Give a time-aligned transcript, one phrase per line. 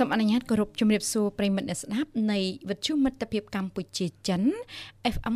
[0.00, 2.38] សសូមអនុញ្ញាតគោរពជំរាបសួរប្រិយមិត្តអ្នកស្ដាប់នៃ
[2.70, 4.42] វិទ្យុមិត្តភាពកម្ពុជាចិន
[5.14, 5.34] FM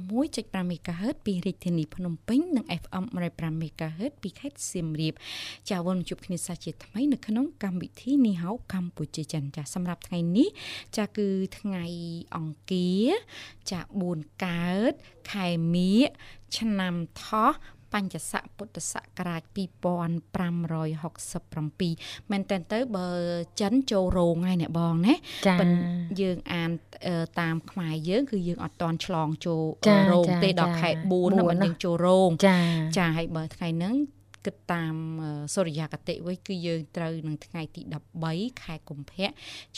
[0.00, 5.14] 96.5 MHz ពីរាជធានីភ្នំពេញនិង FM 105 MHz ពីខេត្តសៀមរាប
[5.70, 10.48] ចាសវិលមកជួបគ្នាសាជាថ្មីនៅក្នុងកម្មវិធីនេះហៅកម្ពុជាចិនចាសសម្រាប់ថ្ងៃនេះ
[10.96, 11.28] ចាសគឺ
[11.58, 11.84] ថ្ងៃ
[12.36, 13.08] អង្គារ
[13.70, 13.84] ចាស
[14.14, 14.92] 4កើត
[15.32, 16.08] ខែមិញ
[16.58, 17.50] ឆ្នាំថោះ
[17.94, 23.08] បញ្ញស័កពុទ្ធសករាជ2567មែនតើទៅបើ
[23.60, 25.14] ចិនចូលរោងហើយអ្នកបងណា
[25.46, 25.70] ចា៎ប៉ិន
[26.20, 26.70] យើងអាន
[27.06, 32.58] អឺតាមខ្មែរយើងគឺយើងអត់តន់ឆ្លងចូលចា៎រោងចា៎ទេដល់ចា៎ខែ4បួនហ្នឹងបើណាយើងចូលរោងចា
[32.98, 33.94] ចាហើយបើថ្ងៃហ្នឹង
[34.46, 37.82] គិតតាមអឺសុរិយាគតិវិញគឺយើងត្រូវនឹងថ្ងៃទី
[38.22, 39.28] 13ខែកុម្ភៈ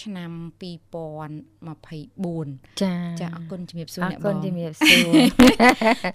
[0.03, 0.31] ឆ្នាំ
[0.61, 4.91] 2024ចាចាអរគុណជំរាបសួរអរអ្នកគុបណងជំរាបសួរ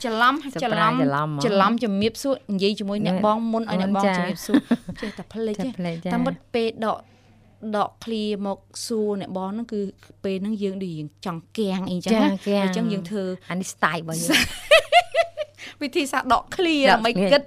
[0.04, 4.56] ច្រឡំសច្រប្ឡរាយំច្រឡំហ្មងច្រឡំជំរាបសួរនិយាយជាមួយអ្នកណែបងមុនឲ្យអ្នកបងចាជំរាបសួរ
[5.02, 6.98] ចេះតែភ្លេចចាទេផ្លេចចាតាមមុតពេលដក
[7.78, 9.82] ដកឃ្លាមកសួរអ្នកបងហ្នឹងគឺ
[10.24, 14.32] ពេលហ្នឹងយើងដូចយើងចង់កៀងអីចឹងចាណាកៀងអញ្ចឹងយើងធ្វើអានេះ style របស់យើង
[15.84, 17.42] វិធីសាស្ត្រដកឃ្លាដកដើម្បីឃ្លាគិត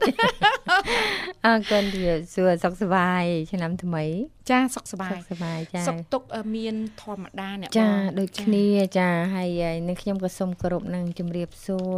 [1.47, 4.05] អរគុណជំរាបសួរសុខសប្បាយឆ្នាំថ្មី
[4.51, 8.67] ចាសុខសប្បាយសុខសប្បាយចាសុខទុក្ខអឺមានធម្មតាអ្នកបងចាដូចចាគ្នា
[8.99, 11.95] ចាហើយនឹងខ្ញុំក៏សូមគោរពនឹងជំរាបសួរ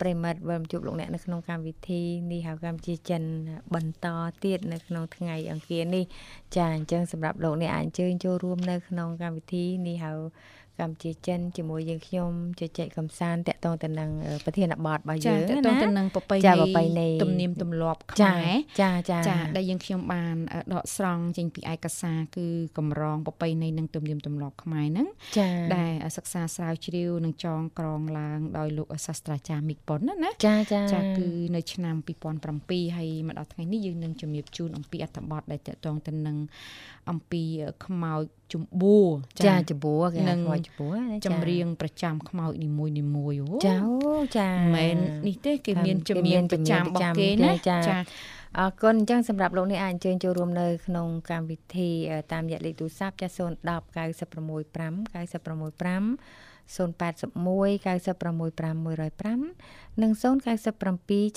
[0.00, 3.22] ប្រិមិត្តវិលមកជួបលោកអ្នកនៅក្នុងកម្មវិធីនេះហៅកម្ពុជាចិន
[3.74, 4.06] បន្ត
[4.44, 6.04] ទៀតនៅក្នុងថ្ងៃអង្គារនេះ
[6.56, 10.12] ចាអញ្ចឹងសម្រាប់លោកអ្នកអាចអញ្ជើញចូលរួមនៅក្នុងកម្មវិធីនេះហៅ
[10.80, 14.10] កម្ពុជាចិនជាមួយយើងខ្ញុំជជែកកំសាន្តតាក់ទងទៅនឹង
[14.44, 18.48] ប្រធានបទរបស់ចាយើងតើតើណាទៅនឹងប្រពៃចាណីប្រពៃណីទំនៀមទម្លាប់ខចាែរ
[18.80, 22.46] ចាចាចាដែលយើងខ្ញុំបានអឺដកស្រង់ចេញពីឯកសារគឺ
[22.78, 31.96] កម្រងប្រពៃណីនិងទំនៀមទម្លាប់ខ្មែរហ្នឹងចាដែលសិក្សាស្រាវជ្រាវនិងចងក្រងឡើងដោយលោកសាស្ត្រាចារ្យមីកប៉ុនណាណាចាចាចាគឺនៅឆ្នាំ
[32.46, 36.36] 2007ហើយមកដល់ថ្ងៃនេះយើងនឹងជំរាបជូនអំពីអត្ថបទដែលតកតងទៅនឹង
[37.10, 37.42] អំពី
[37.86, 38.22] ខ្មោច
[38.52, 39.00] ជំបួ
[39.46, 44.96] ចាចំពោះគេនឹងហៅចំពោះណាចម្រៀងប្រចាំខ្មោចនីមួយនីមួយៗអូចាអូចាមិនមែន
[45.28, 47.76] នេះទេគេមានគេចម្រៀមាងនប្រចាំរបស់គេចម្រៀណាងចា
[48.58, 53.72] អរគុណអញ្ចឹងសម្រាប់លោកនេះអាចអញ្ជើញចូលរួមនៅក្នុងកម្មវិធីអឺតាមរយៈលេខទូរស័ព្ទចាស់010 965
[55.12, 59.36] 965 081 965
[59.96, 61.32] 105និង097 74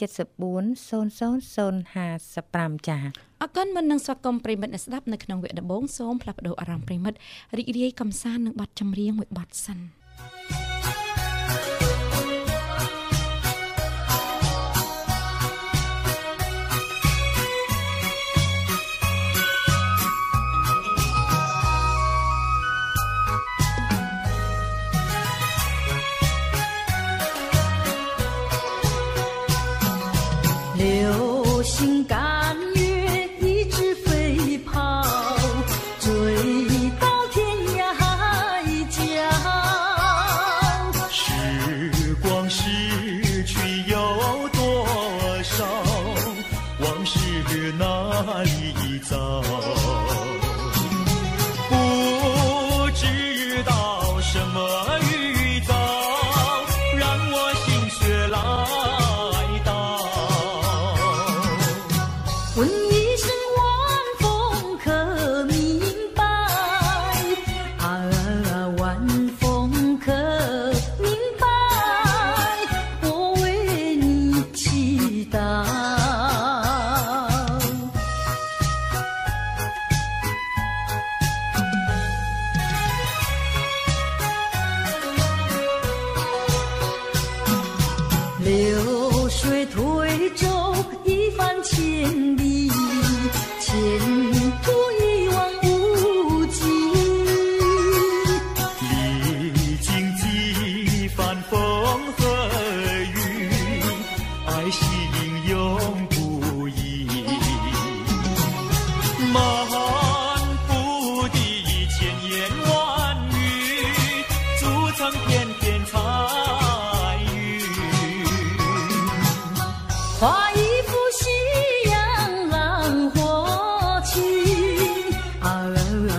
[0.90, 3.02] 00055ចា៎
[3.42, 7.18] អរគុណមិននឹងស្វាគមន៍ប្រិមិត្តអ្នកស្ដាប់នៅក្នុងវគ្គដំបូងសូមផ្លាស់ប្ដូរអារម្មណ៍ប្រិមិត្ត
[7.58, 10.75] រីករាយកំសាន្តនឹងបទចម្រៀងមួយបទសិន流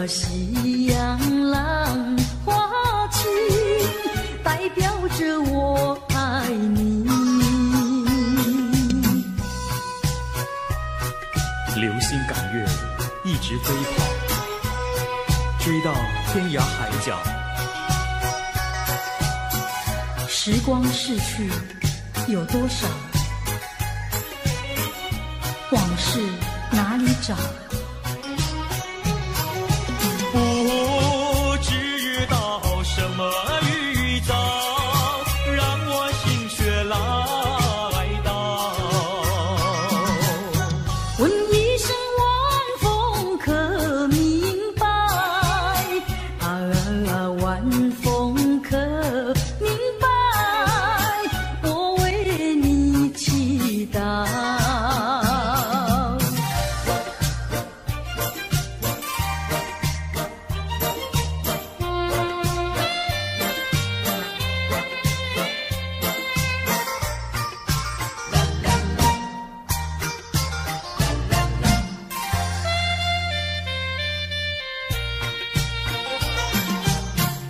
[0.04, 1.18] 夕阳
[1.50, 3.24] 浪花情
[4.42, 7.06] 代表着我爱你。
[11.76, 12.66] 流星赶月
[13.24, 14.04] 一直飞跑
[15.60, 15.94] 追到
[16.32, 17.18] 天涯海角。
[20.28, 21.50] 时光逝去
[22.28, 22.86] 有多少？
[25.72, 26.20] 往事
[26.70, 27.34] 哪里找？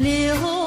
[0.06, 0.65] 流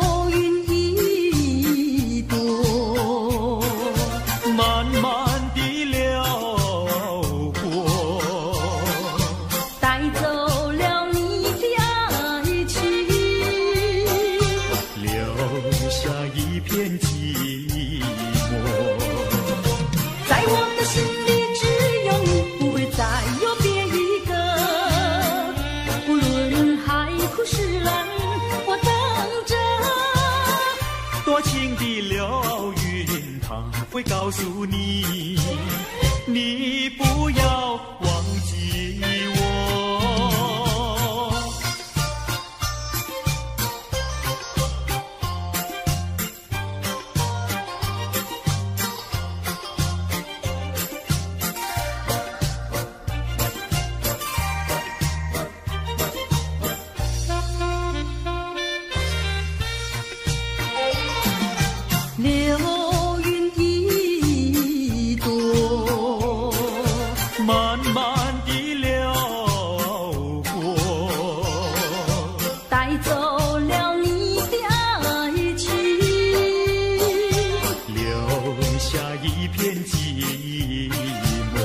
[34.03, 35.38] 告诉，你。
[72.89, 73.13] 带走
[73.59, 74.73] 了你的爱
[75.55, 75.69] 情。
[77.93, 78.03] 留
[78.79, 79.93] 下一片寂
[81.53, 81.55] 寞。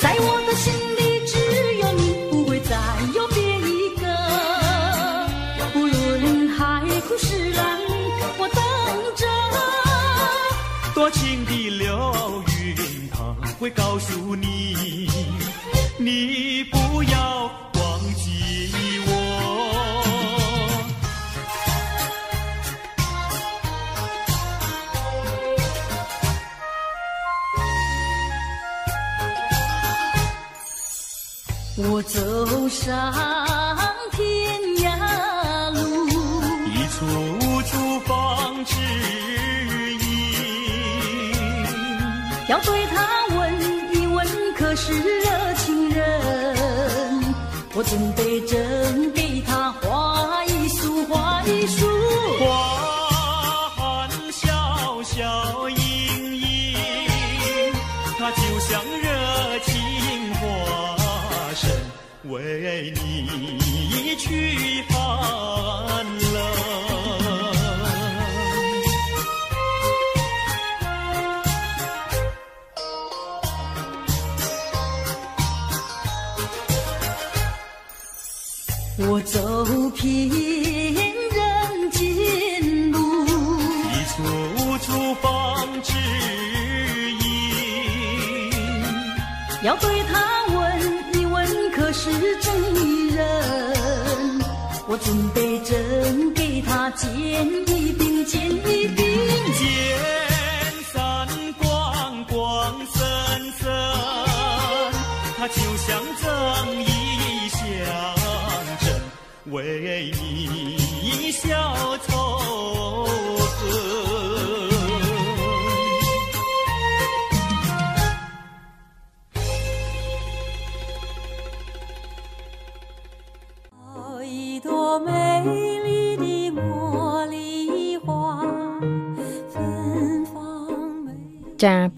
[0.00, 1.38] 在我的心里只
[1.78, 2.02] 有你，
[2.32, 2.76] 不会再
[3.14, 4.02] 有别一个。
[5.76, 6.58] 无论海
[7.06, 7.78] 枯石烂，
[8.38, 8.60] 我等
[9.14, 9.24] 着。
[10.96, 12.74] 多情的流云，
[13.12, 13.18] 它
[13.60, 14.39] 会告诉你，
[32.90, 33.14] 上
[34.10, 34.20] 天
[34.78, 35.80] 涯路，
[36.66, 37.06] 一处
[37.62, 38.74] 处放指
[40.00, 40.02] 引，
[42.48, 42.96] 要对他
[43.36, 43.38] 问
[43.94, 44.26] 一问，
[44.56, 46.02] 可是热情人？
[47.74, 51.79] 我准备真给他画一束，花一束。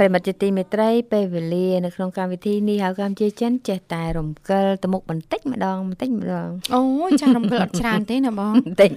[0.02, 8.90] ប្រិមត្តជាទីមេត្រីពេលវេលានៅក្នុងកម្មវិធីនេះហៅកម្ពុជាចិនចេះតែរំកិលទៅមុខបន្តិចម្ដងបន្តិចម្ដងអូយចាស់រំកិលអត់ច្រើនទេណាបងបន្តិច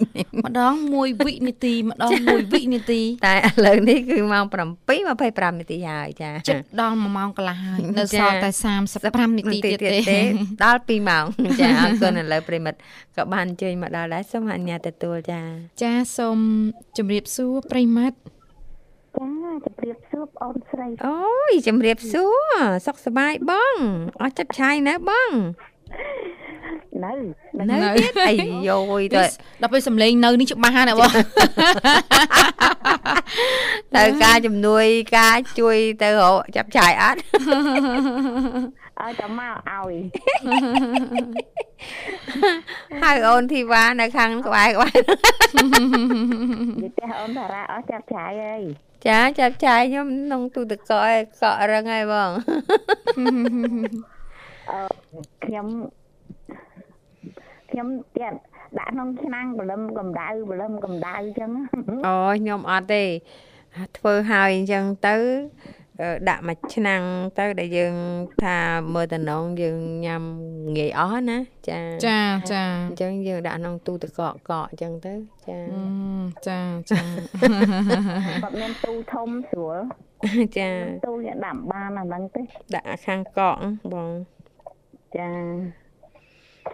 [0.45, 4.45] ម្ដង1វិនាទីម្ដង1វិនាទីតែឥឡូវនេះគឺម៉ោង
[5.01, 8.49] 7:25នាទីហើយចាចិត្តដល់1ម៉ោងកន្លះហើយនៅចាសល់តែ
[8.93, 9.77] 35នាទីទៀត
[10.09, 10.19] ទេ
[10.63, 11.25] ដល់2ម៉ោង
[11.59, 12.79] ចាអរគុណឥឡូវប្រិមិត្ត
[13.17, 15.41] ក៏បានអញ្ជើញមកដល់ដែរសូមអនុញ្ញាតទទួលចា
[15.83, 16.37] ចាសូម
[16.97, 18.17] ជម្រាបសួរប្រិមត្ត
[19.15, 19.27] ចា
[19.65, 21.19] ជម្រាបសួរបងអូនស្រីអូ
[21.51, 22.53] យជំរាបសួរ
[22.85, 23.75] សុខសប្បាយបង
[24.21, 25.31] អស់ចិត្តឆាយណាបង
[27.03, 27.11] នៅ
[27.71, 28.35] នៅទៀតអាយ
[28.69, 29.23] យទៅ
[29.61, 31.11] ដល់ពេលសំឡេងនៅនេះច្បាស់ហើយណាបង
[33.95, 34.85] ទៅការជំនួយ
[35.17, 37.19] ការជួយទៅរកចាប់ឆាយអត់
[39.01, 39.93] ឲ្យតែមកឲ្យ
[43.03, 44.99] ហៅអូនធីវ៉ានៅខាងក្បែរក្បែរ
[46.83, 48.63] និយាយតែអូនតារាអស់ចាប់ឆាយអើយ
[49.07, 52.29] ចាចាប់ឆាយខ្ញុំក្នុងទូទឹកកកឯងកករឹងហើយបង
[54.69, 54.79] អឺ
[55.45, 55.67] ខ្ញុំ
[57.69, 58.33] ខ្ញុំទៀត
[58.77, 61.49] ដាក់ក្នុងឆ្នាំងបលឹមកម្ដៅបលឹមកម្ដៅអញ្ចឹង
[62.07, 63.03] អូខ្ញុំអត់ទេ
[63.97, 65.84] ធ្វើហើយអញ្ចឹងទៅអឺ
[66.29, 67.01] ដាក់មួយឆ្នាំង
[67.37, 67.95] ទៅដែលយើង
[68.43, 68.57] ថា
[68.93, 70.23] មើលតំណងយើងញ៉ាំ
[70.77, 71.37] ងាយអស់ណា
[71.69, 72.19] ចាចា
[72.51, 75.13] ចាអញ្ចឹងយើងដាក់ក្នុងទូទឹកកកកកអញ្ចឹងទៅ
[75.47, 76.59] ចាអឺចា
[76.89, 76.99] ចា
[78.43, 79.77] គាត់មានទូធំស្រួល
[80.57, 80.69] ចា
[81.07, 82.41] ទូយើងដាក់បានអាហ្នឹងទេ
[82.75, 83.57] ដាក់ខាងកក
[83.93, 84.09] បង
[85.17, 85.29] ចា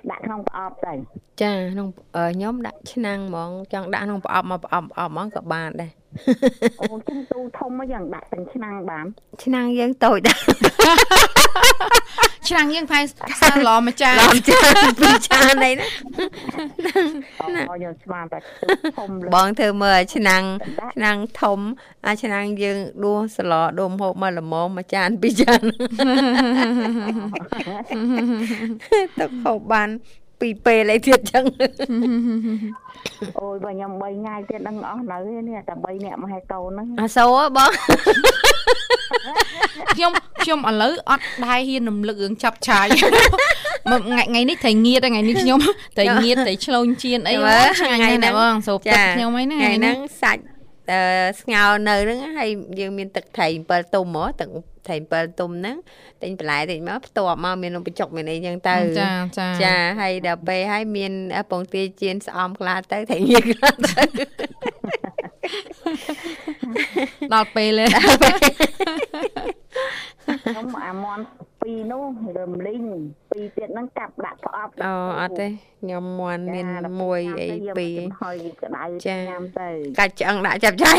[0.09, 0.93] ដាក់ក្នុងប្រអប់ទៅ
[1.41, 5.91] ចាក្នុងអឺខ្ញុំដាក់ឆ្នាំងហ្មងចង់ដាក់ក្នុងប្រអប់មកប្រអប់ប្រអប់ហ្មងក៏បានដែរ
[6.81, 9.05] អូចឹងទូធំមកយ៉ាងដាក់ទាំងឆ្នាំងបាន
[9.43, 10.37] ឆ្នាំងយើងតូចដែរ
[12.49, 12.99] ឆ្នាំងយើងផែ
[13.41, 15.85] សាឡម្ចាស់ឡំចានពីរចានអីណា
[17.41, 20.43] អូខ្ញុំស្មានតែទូធំលើបងធ្វើមើលឲ្យឆ្នាំង
[20.95, 21.59] ឆ្នាំងធំ
[22.07, 25.61] អាឆ្នាំងយើងដួសស្លដុំហូបមកល្មមមួយចានពីរចាន
[29.19, 29.89] ទឹកហូបបាន
[30.41, 31.45] ពីរពេលអីទៀតចឹង
[33.39, 37.71] អូយបើខ្ញុំ3ថ្ងៃទៀតដឹងអស់នៅទេនេះតែ3នាក់មកឲ្យកូនហ្នឹងអាសូហ៎បង
[39.95, 40.11] ខ្ញុំ
[40.43, 42.87] ខ្ញុំឥឡូវអត់ដែរហ៊ានរំលឹករឿងចាប់ឆាយ
[43.91, 45.59] មកថ្ងៃថ្ងៃនេះត្រីងៀតហើយថ្ងៃនេះខ្ញុំ
[45.97, 50.60] ត្រីងៀតត្រីឆ្លូនជៀនអីមើលឆ្ងាញ់ណាស់ណាបងសូបទឹកខ្ញុំអីហ្នឹងថ្ងៃហ្នឹងសាច់អឺ
[51.41, 54.49] ស្ងោរនៅហ្នឹងហើយយើងមានទឹកត្រី7ទុំហ៎ទឹក
[54.87, 55.77] ត្រី7ទុំហ្នឹង
[56.23, 61.11] ទិញបន្លែទិញមកផ្ទាប់មកមាននំបញ្ចុកមានអីចឹងទៅចាចាចាហើយដល់ពេលហើយមាន
[61.51, 64.03] ពងទាចៀនស្អំខ្លះទៅត្រីងៀតខ្លះទៅ
[67.33, 67.89] ដល់ពេលហើយ
[70.43, 71.23] ខ្ញុំអាមន់
[71.61, 72.05] ពីរនោះ
[72.37, 72.83] រំលីង
[73.31, 75.47] ពីរទៀតហ្នឹងកាប់ដាក់ប្រអប់អូអត់ទេ
[75.81, 80.97] ខ្ញុំមន់មានចាដល់មួយញ៉ាំអីទៅយកពីរចំហុយក្តៅចាញ៉ាំទៅកាច់ឆ្អឹងដាក់ចាប់ចាយ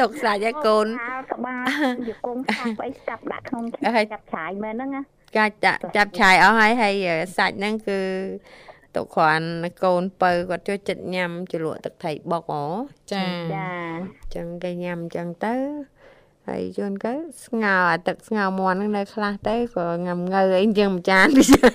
[0.00, 3.64] ទុកសាច់ឲ្យកូនខាលក្បាលជាគង់ខាប់អីចាប់ដាក់ក្នុង
[3.96, 5.02] ហើយចាប់ឆាយមែនហ្នឹងណា
[5.36, 6.94] កាច់ដាក់ចាប់ឆាយអស់ហើយហើយ
[7.36, 8.00] សាច់ហ្នឹងគឺ
[8.96, 9.48] ទុកគ្រាន់
[9.84, 12.64] កូនពៅគាត់ចូលចិត្តញ៉ាំជ្រលក់ទឹកត្រីបុកហ៎
[13.12, 15.54] ចាចាអញ្ចឹងគេញ៉ាំអញ្ចឹងទៅ
[16.46, 17.12] ហើយជួនទៅ
[17.44, 21.74] ស្ងោរអាទឹកស្ងោរមាន់ហ្នឹងនៅខ្លះទៅក៏ញ៉ាំងើអីអញ្ចឹងមួយចានពីរចាន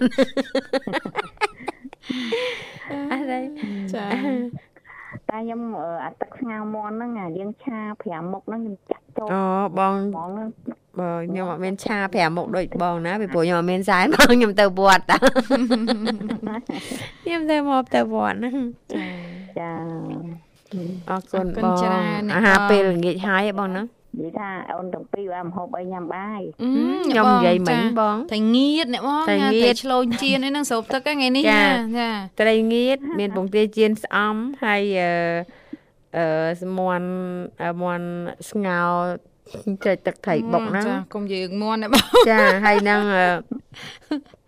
[3.11, 3.39] អរេ
[3.93, 4.07] ចា
[5.29, 9.43] តែខ្ញុំអឺអាទឹកស្ងោរមាន់ហ្នឹងអាយើងឆា5មុខហ្នឹងខ្ញុំចាក់ចូលអូ
[9.77, 10.47] បងហ្មងហ្នឹង
[10.99, 15.17] បើខ្ញុំអត់មានឆា5មុខដូចបងណាពីព្រោះខ្ញុំអត់មានសែនបងខ្ញុំទៅវត្តតា
[17.23, 18.55] ខ្ញុំទៅមកទៅវត្តហ្នឹង
[19.59, 19.71] ចា
[21.09, 23.83] អរគុណអរគុណបងច្រើនអ្នកអាហារបងពេលល្ងាចហើយហ៎បងណា
[24.19, 26.69] និយាយថាអូនទាំងពីរបានម្ហូបអីញ៉ាំបាយអឺ
[27.05, 32.09] ខ្ញុំនិយាយមិញបងត្រីងៀតអ្នកបងត្រីញ៉ាំងៀតត្រីឆ្លូនជៀនអីហ្នឹងសូបទឹកហ្នឹងថ្ងៃនេះចាណាចា
[32.41, 35.11] ត្រីងៀតមានពងទាចៀនស្អំហើយអឺ
[36.17, 36.25] អឺ
[36.61, 37.09] ស្មន់
[37.63, 38.07] អឺមាន់
[38.49, 38.93] ស្ងោរ
[39.85, 44.40] ចែកទឹកត្រីបុកហ្នឹងចាកុំយើងមន់ណាបងចាហើយនឹងអឺនៅ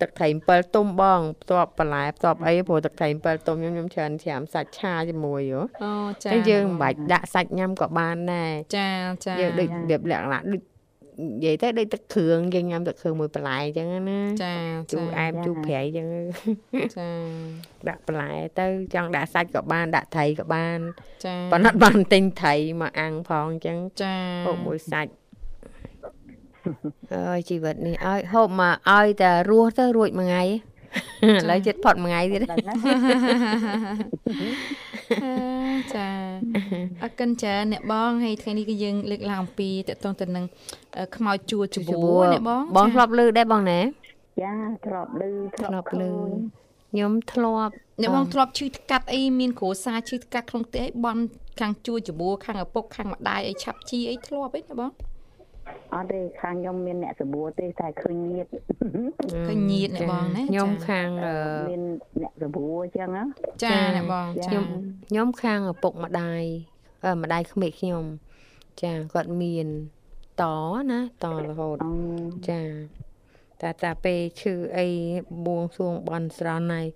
[0.00, 5.92] ទឹកត្រី7ទុំបងផ្ទាប់បន្លែផ្ទាប់អីព្រោះទឹកត្រី7ទុំខ្ញុំខ្ញុំច្រើនច្រាមសាច់ឆាជាមួយហ៎អូ
[6.24, 8.88] ចាតែយើងមិនបាច់ដាក់សាច់ញ៉ាំក៏បានដែរចា
[9.26, 10.62] ចាយើងដូចរបៀបលក្ខណៈដូច
[11.20, 14.54] និយាយទៅដូចទឹកគ្រឿងយើងញ៉ាំទឹកគ្រឿងមួយបន្លែអញ្ចឹងណាចា
[14.92, 16.06] ជូរអែមជូរប្រៃអញ្ចឹង
[16.96, 17.08] ចា
[17.88, 20.78] ដាក់បន្លែទៅចង់ដាក់សាច់ក៏បានដាក់ត្រីក៏បាន
[21.24, 24.14] ចាប៉ុន្តែបានទិញត្រីមកអាំងផងអញ្ចឹងចា
[24.46, 25.12] ហូបមួយសាច់
[27.14, 30.48] អើយជីវិតនេះឲ្យហូបមកឲ្យតែរស់ទៅរួចមួយថ្ងៃឥ
[31.50, 32.74] ឡូវចិត្តផុតមួយថ្ងៃទៀតដឹងណា
[35.94, 36.08] ចា
[37.02, 40.44] អរគុណចាអ្នកបងហើយថ្ងៃនេះគឺយើងលើកឡើងអំពីតកតងទៅនឹង
[40.96, 43.80] អឺខ្មោចជួច្បួរអ្នកបងបងចាធ្លាប់លឺដែរបងណា
[44.42, 44.52] ចា
[44.86, 51.22] ធ្លាប់លឺធ្ធ្លាលាប់ប់លឺឃើញខ្ញុំធ្លាប់អ្នកបងធ្លាប់ឈឺថ្កាត់អីមានគ្រួសារឈឺថ្កាត់ក្នុងផ្ទះអីបន់
[51.60, 54.90] ខាងជួយច្បួរខាងឪពុកខាងម្ដាយអីឆាប់ជីអីធ្លាប់អីណាបង
[55.94, 58.46] អត់ទេខាងខ្ញុំមានអ្នកសបួរទេតែឃើញញាត
[59.48, 61.36] ឃើញញាតណាបងណាខ្ញុំចាខាងអឺ
[61.70, 61.82] មាន
[62.22, 63.24] អ្នកសបួរអញ្ចឹងណា
[63.64, 64.60] ចាណាបងចាចា
[65.08, 66.42] ខ្ញុំខាងឪពុកម្ដាយ
[67.04, 68.04] អឺម្ដាយក្មេកខ្ញុំ
[68.82, 69.68] ចាគាត់មាន
[70.42, 70.44] ត
[70.90, 71.92] ណាតរហូតអូ
[72.50, 72.62] ចា
[73.60, 74.88] តែតែពេលឈឺអី
[75.46, 76.86] បួងសួងបន់ស្រន់ហើយ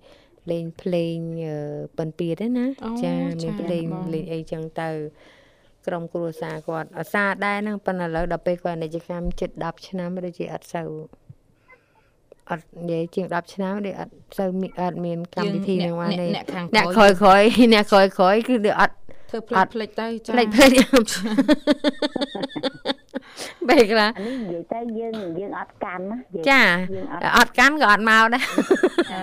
[0.50, 1.16] លេងភ្លេង
[1.47, 1.57] អឺ
[1.97, 4.90] ពិនពៀតទេណាអូចាចាមានភ្លេងបងលេងអីចឹងទៅ
[5.87, 10.88] ក្រុមគ្រួសារគាត់អាសាដែរហ្នឹងប៉ុន្តែឥឡូវដល់ពេលគាត់និច្ចកម្មជិត10ឆ្នាំដូចជាអត់សូវ
[12.50, 17.43] អត់និយាយជាង10ឆ្នាំដូចអត់សូវមានអត់មានកម្មវិធីហ្នឹងមកទេអ្នកខាងអ្នកក្រោយក្រោយ
[17.75, 18.95] អ្នកក្រោយក្រោយគឺដូចអត់
[19.31, 20.73] ធ្វើផ្លេចផ្លេចទៅចាផ្លេចផ្លេច
[23.69, 26.62] បែកឡាអានេះនិយាយទៅយើងយើងអត់កាន់ណានិយាយចា
[26.95, 28.43] យើងអត់អត់កាន់ក៏អត់មកដែរ
[29.12, 29.23] ចា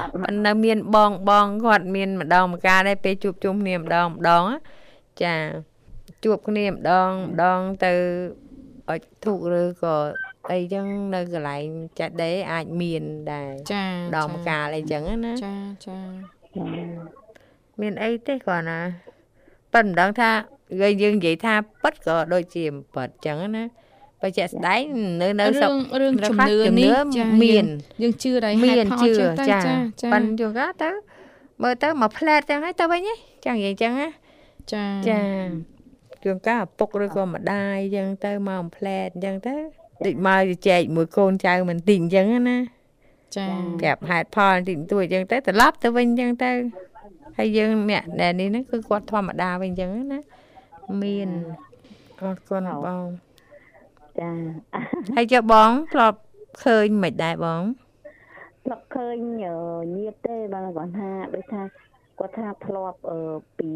[0.00, 4.58] អត់ប៉ុន្តែមានបងបងគាត់មានម្ដងម្កាលដែរពេលជួបជុំគ្នាម្ដងម្ដងណា
[5.22, 5.34] ចា
[6.24, 7.92] ជួបគ្នាម្ដងម្ដងទៅ
[8.90, 9.96] អុចធុកឬក៏
[10.50, 11.66] អីចឹងនៅកន្លែង
[11.98, 13.02] ចាត់ដេរអាចមាន
[13.32, 15.54] ដែរចាម្ដងម្កាលអីចឹងណាចា
[15.86, 15.98] ចា
[17.80, 18.80] មានអីទេគាត់ណា
[19.74, 20.30] ប៉ិនម្ដងថា
[20.80, 23.64] យើងយើងនិយាយថាប៉ិតក៏ដូចជាមិនប៉ិតចឹងណា
[24.20, 24.80] បើជាក់ស្ដែង
[25.22, 27.64] នៅនៅស្រុករឿងរឿងជំនឿជំនេះនឿចាមាន
[28.02, 30.90] យើងយើងជឿដែរហេមាតុនផលជឿចឹងទៅចាចាចាប៉ិនជួនកាលទៅ
[31.62, 33.14] មើលទៅមកផ្លែតចឹងហើយទៅវិញហ៎
[33.44, 34.08] ចឹងនិយាយចឹងណា
[34.72, 35.20] ចាចា
[36.24, 39.54] ជួនកាលឪពុកឬក៏ម្ដាយចឹងទៅមកបំផ្លែតចឹងទៅ
[40.04, 42.58] ដូចមកជជែកមួយកូនចៅមិនតិចចឹងណា
[43.36, 43.46] ចា
[43.80, 46.50] ប្រាប់ហេតុផលតិចតួចចឹងទៅត្រឡប់ទៅវិញចឹងទៅ
[47.36, 50.20] ហើយយើងអ្នកដែលនេះហ្នឹងគឺគាត់ធម្មតាវិញចឹងណា
[51.02, 51.28] មាន
[52.20, 53.04] អរគុណបង
[54.18, 54.30] ចា
[55.14, 56.18] ហើយចុះបងធ្លាប់
[56.64, 57.62] ឃើញមិនដែរបង
[58.64, 59.16] ធ្លាប់ឃើញ
[59.46, 59.56] អឺ
[59.96, 61.62] ញាតទេបើគាត់ថាដូចថា
[62.18, 63.18] គាត់ថាធ្លាប់អឺ
[63.58, 63.70] ពី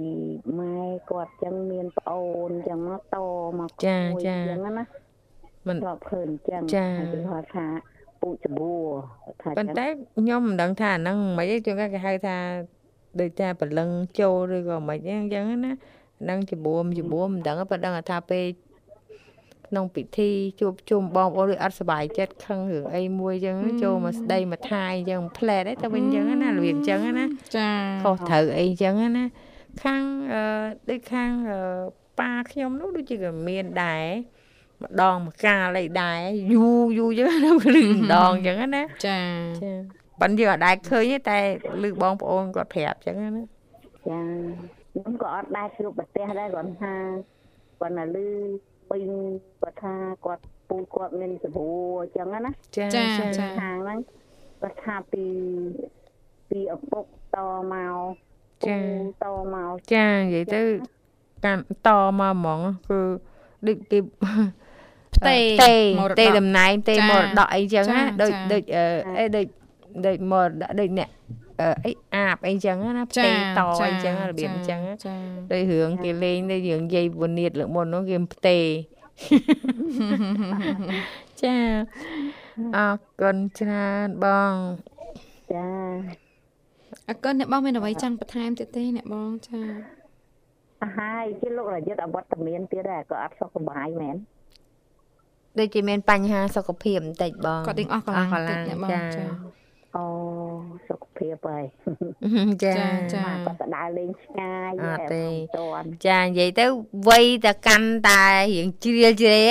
[0.59, 0.79] ម៉ែ
[1.11, 3.17] គាត់ចឹងមានប្អូនចឹងមកត
[3.61, 4.85] មកចាមួយចាចឹងណា
[5.69, 7.67] មិនធ្លាប់ឃើញចឹងចាហើយគេគាត់ថា
[8.23, 8.87] ពូចបួរ
[9.43, 9.87] ថាប៉ុចឹន្ងតែ
[10.19, 12.37] ខ្ញុំមិនដឹងថាអាហ្នឹងមិនអីជួនកាលគេហៅថា
[13.21, 13.89] ដូចថាប្រលឹង
[14.21, 15.73] ចូលឬក៏មិនអីអញ្ចឹងណា
[16.23, 18.45] ហ្នឹងច្បួមច្បួមមិនដឹងទេប៉ុន្តែដឹងថាពេល
[19.69, 27.27] ក្នុងពិធីជួបជុំបងប្អូនឬអត់សប្បាយចិត្តខឹងរឿងអីមួយអញ្ចឹងចូលមកស្ដីមកថាយអញ្ចឹងផ្លែតឯទៅវិញអញ្ចឹងណារបៀបអញ្ចឹងណា
[27.57, 27.71] ចា
[28.05, 29.25] ខុសត្រូវអីអញ្ចឹងណា
[29.83, 30.03] ខាង
[30.33, 30.43] អឺ
[30.91, 31.61] ដូចខាងអឺ
[32.21, 34.05] ប៉ាខ្ញុំនោះដូចជាក៏មានដែរ
[34.83, 36.21] ម្ដងម្កាលអីដែរ
[36.53, 39.21] យូរយូរអញ្ចឹងណាឬម្ដងអញ្ចឹងណាចា
[39.63, 39.73] ចា
[40.21, 41.39] ប៉ិនយើងអត់ដែរឃើញទេតែ
[41.83, 44.21] ឮបងប្អូនគាត់ប្រាប់អញ្ចឹងណាចា
[44.93, 46.95] ខ្ញុំក៏អត់ដែរជួបប្រទេសដែរគាត់ថា
[47.81, 48.29] គាត់ណាលឺ
[48.91, 49.03] ពេញ
[49.63, 53.99] គាត់ថាគាត់ពូគាត់មានសបួរអញ្ចឹងណាចាចាចាចាខាងហ្នឹង
[54.63, 55.25] គាត់ថាពី
[56.51, 57.37] ពីឪពុកត
[57.73, 57.99] មក
[58.65, 58.77] ពូ
[59.23, 59.25] ត
[59.55, 60.63] មកចានិយាយទៅ
[61.45, 63.01] កាន់តមកហ្មងគឺ
[63.67, 63.99] ដូចគេ
[65.15, 68.85] ផ្ទេទេមរតកទេតំណែងទេចាមរតកអីចឹងណាចាដូចចាដូចអឺ
[69.19, 69.47] អីដូច
[70.07, 71.09] ដូចមរតកដូចអ្នក
[71.61, 73.33] អឺអីអាបអីចឹងណាផ្ទេត
[73.87, 75.15] អីចឹងណារបៀបអញ្ចឹងណាចា
[75.53, 78.59] ដូចរឿងគេលេងដូចរឿងយាយពនាតលើកមុននោះគេផ្ទេ
[81.43, 81.57] ចា
[82.77, 84.55] អរគុណច្រើនបង
[85.53, 85.69] ចា
[87.09, 89.61] អរគុណអ្នកបងមានអ្វីចង់បន្ថែមទៀតទេអ្នកបងចា
[90.83, 94.17] អស់ហើយជាលោករយុទ្ធអវត្តមានទៀតដែរក៏អត់សុខសប្បាយមែន
[95.59, 99.25] ដូចជាមានបញ្ហាសុខភាពបន្តិចបងគាត់ទាំងអស់កម្លាំងតិចអ្នកបងចា
[99.97, 100.05] អូ
[100.89, 101.65] សុខភាពហើយ
[102.65, 105.25] ចាចាចាគាត់ទៅដើរលេងឆ្ងាយអត់ទេ
[105.57, 106.67] តន់ចានិយាយទៅ
[107.09, 108.25] វ័យតែកាន់តែ
[108.55, 109.43] រៀងជ្រៀលជ្រេ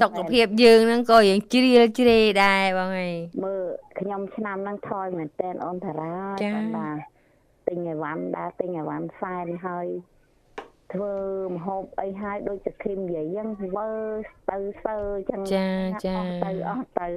[0.00, 3.62] សុខភាពយើងហ្នឹងក៏រៀងជ្រៀលជ្រេដែរបងអើយមើល
[4.00, 6.88] ខ្ញុំឆ្នាំហ្នឹងថយមែនតែនអូនតារាចាគាត់ថា
[7.68, 9.86] ទិញអីវ៉ាន់ដែរទិញអីវ៉ាន់សែនហើយ
[10.92, 11.14] ធ្វើ
[11.50, 13.90] ម្ហូបអីហើយដូចតែឃឹមនិយាយអញ្ចឹងវើ
[14.50, 15.68] ទៅសើអញ្ចឹងចា
[16.06, 17.08] ចាអស់ទៅអស់ទៅ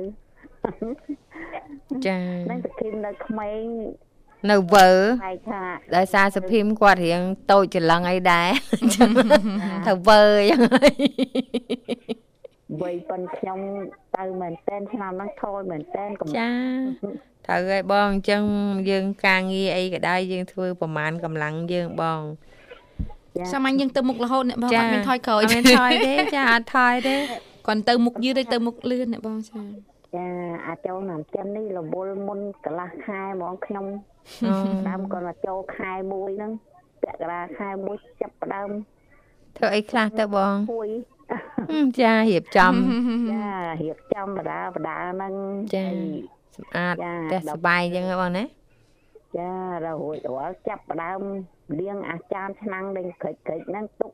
[2.08, 3.64] ចាហ្នឹងតែឃឹមនៅក្មេង
[4.52, 4.90] នៅវើ
[5.26, 5.62] ហើយថា
[5.96, 8.50] ដោយសារសុភីមគាត់រៀងតូចច្រឡឹងអីដែរ
[8.96, 9.10] ចឹង
[9.88, 10.96] ទៅវើអញ្ចឹងហើយ
[12.82, 13.60] វ័យប៉ុនខ្ញុំ
[14.18, 16.50] ទៅមែនតែនឆ្នាំហ្នឹងថយមែនតែនកំចា
[17.48, 18.42] ត្រូវហើយបងអញ្ចឹង
[18.90, 22.22] យើងការងារអីក៏ដោយយើងធ្វើប្រមាណកម្លាំងយើងបង
[23.52, 27.16] សាមញ្ញយើងទៅមុខរហូតអ្នកបងអត់មានថយក្រោយអត់មានថយទេចាអត់ថយទេ
[27.68, 30.28] គាត់ទៅមុខយឺតទៅមុខលឿនអ្នកបងចា ចា
[30.66, 33.86] អាចចូលឆ្នាំចិននេះរវល់មុនកន្លះខែហ្មងខ្ញុំ
[34.44, 34.54] អូ
[34.88, 36.52] ដើមគាត់មកចូលខែមួយហ្នឹង
[37.04, 38.70] ពាក់កណ្ដាលខែមួយចាប់ផ្ដើម
[39.58, 40.90] ធ្វើអីខ្លះទៅបងពួយ
[41.72, 42.74] ហឹមចារៀបចំ
[43.34, 43.48] ចា
[43.82, 45.34] រៀបចំបដាបដាហ្នឹង
[45.76, 48.48] ចាហើយសម្អាតចាផ្ទះសបាយអញ្ចឹងហ៎បងណាច
[49.38, 49.52] ចា
[49.86, 51.22] រហូតរាល់ចាប់ផ្ដើម
[51.80, 54.12] លាងអាចារ្យឆ្នាំងដេញក្រិចក្រិចហ្នឹងទុក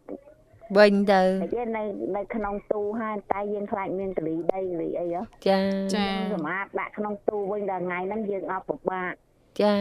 [0.78, 1.84] វិញទៅតែគេនៅ
[2.18, 5.60] នៅក្នុងទូហើយតែយើងខ្លាចមានកលីដីកលីអីហ៎ចា
[5.96, 9.14] ចាសម្រាប់ដាក់ក្នុងទូវិញដល់ថ្ងៃហ្នឹងយើងអត់ពិបាក
[9.62, 9.76] ចា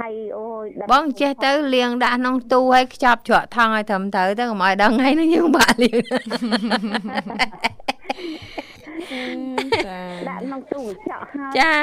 [0.00, 5.98] ហើយអូយដឹកបងចេះទៅលាងដាក់ក្នុងទូឲ្យខ្ចប់ច្រកថងឲ្យត្រឹមត្រូវទៅកុំឲ្យដល់ថ្ងៃនេះយើងបាក់លាង
[9.86, 11.74] ចាដាក់ក្នុងទូកញ្ចក់ហើយចា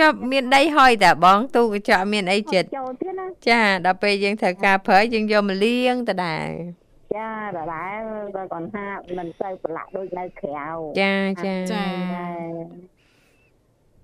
[0.00, 6.81] ចប់មានដីហុយតាបងទូកញ្ចក់មានអីចិត្តចូលទៀតណាចាដល់ពេលយើងត្រូវការប្រើយើងយកមកលាងតដែរ
[7.14, 8.00] ចាដដែល
[8.34, 8.86] បើគាត់ថា
[9.18, 10.68] មិនសូវប្រឡាក់ដូចនៅក្រៅ
[11.00, 12.28] ចាចាចាតែ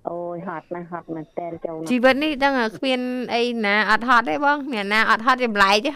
[0.08, 3.00] អូយហត់ណាស់ហត់មែនតើចូលណាស់ជីវិតនេះដឹងតែគ្មាន
[3.34, 5.90] អីណាអត់ហត់ទេបងអ្នកណាអត់ហត់ចម្លែកទេ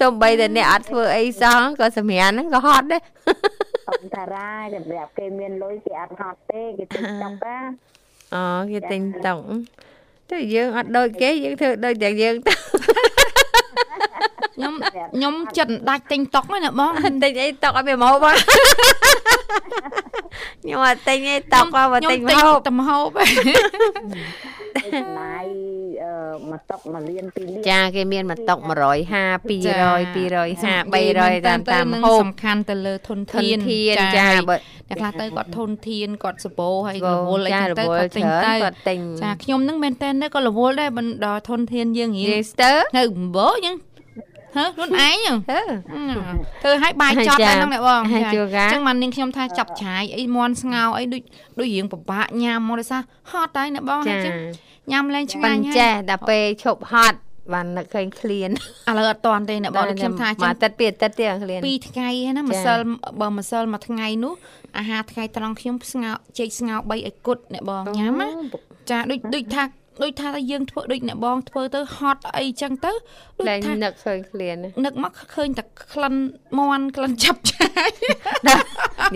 [0.00, 3.02] សូម្បីតែអ្នកអត់ធ្វើអីសោះក៏សម្រានហ្នឹងក៏ហត់ដែរ
[3.90, 7.56] អមតារាសម្រាប់គេមានលុយគេអត់ហត់ទេគេទិញចង់តា
[8.34, 9.40] អូគេទិញតុង
[10.30, 12.54] តែយើងអត់ដូចគេយើងធ្វើដូចតែយើងទៅ
[14.54, 14.74] ខ្ញុំ
[15.14, 18.34] ខ្ញុំចិត្តដាច់ទិញតុកហ្នឹងណាបងទិញអីតុកឲ្យវាមកបង
[20.62, 23.08] ខ្ញុំអត់ទិញអីតុកមកទិញមកហូបតែមកហូប
[24.94, 25.44] ចំណាយ
[26.04, 26.12] អឺ
[26.50, 28.68] មកតុកមកលៀនពីលៀនចាគេមានមកតុក150 200
[30.16, 34.56] 250 300តាមតាមនឹងហូបសំខាន់ទៅលើធនធនធានធានចាហើយបើ
[34.88, 43.74] អ្នកខ្លះទៅគាត់ធនធានគាត់សបោហើយររវល់អីចាចឹងរទៅវល់គាត់ទិញច្រើនទៅគាត់ទិញចាខ្ញុំនឹងមែនតើក៏រវល់ដែរបណ្ដោធនធានយើងរៀនិយាងយស្ទើនៅអំបោចឹង
[44.56, 45.60] ហ៎ខ្លួនឯងហ្នឹងហឺ
[46.62, 51.22] ធ្វើឲ្យបាយចត់ចាដែរហ្នឹងអ្នកបងហើយចាជួកាចឹងបាននាងខ្ញុំថាចាប់ឆាយអីមន់ស្ងោរអីដូច
[51.58, 54.34] ដូចរៀងពិបាកញ៉ាំមកដោយសារហត់ហើយអ្នកបងចាចឹង
[54.92, 57.18] ញ៉ាំលែងឆ្ប៉ិងានញ់ហើយចេះដល់ពេលឈប់ហត់
[57.52, 58.50] បាននឹកឃើញឃ្លាន
[58.88, 62.78] ឥឡូវអត់តាន់ទេអ្នកបងដូចខ្ញុំថាមកចឹងអាទិត្យពីរអាទិត្យទៀតឃ្លានពីរថ្ងៃហ្នឹងណាចាម្សិល
[63.20, 64.34] បើម្សិលមួយថ្ងៃនោះ
[64.78, 68.28] អាហារថ្ងៃត្រង់ខ្ញុំស្ងោរចេកស្ងោរ3ឲ្យគត់អ្នកបងញ៉ាំណា
[68.90, 69.64] ចាដូចដូចថា
[70.02, 72.92] ដូចថាយើងធ្វើដូចអ្នកបងធ្វើទៅហត់អីចឹងទៅ
[73.38, 76.14] ដូចលែងថានឹកឃើញឃ្លានណានឹកមកឃើញតែក្លិន
[76.58, 77.51] មន់ក្លិនចាប់ឆាយ
[78.46, 78.54] និ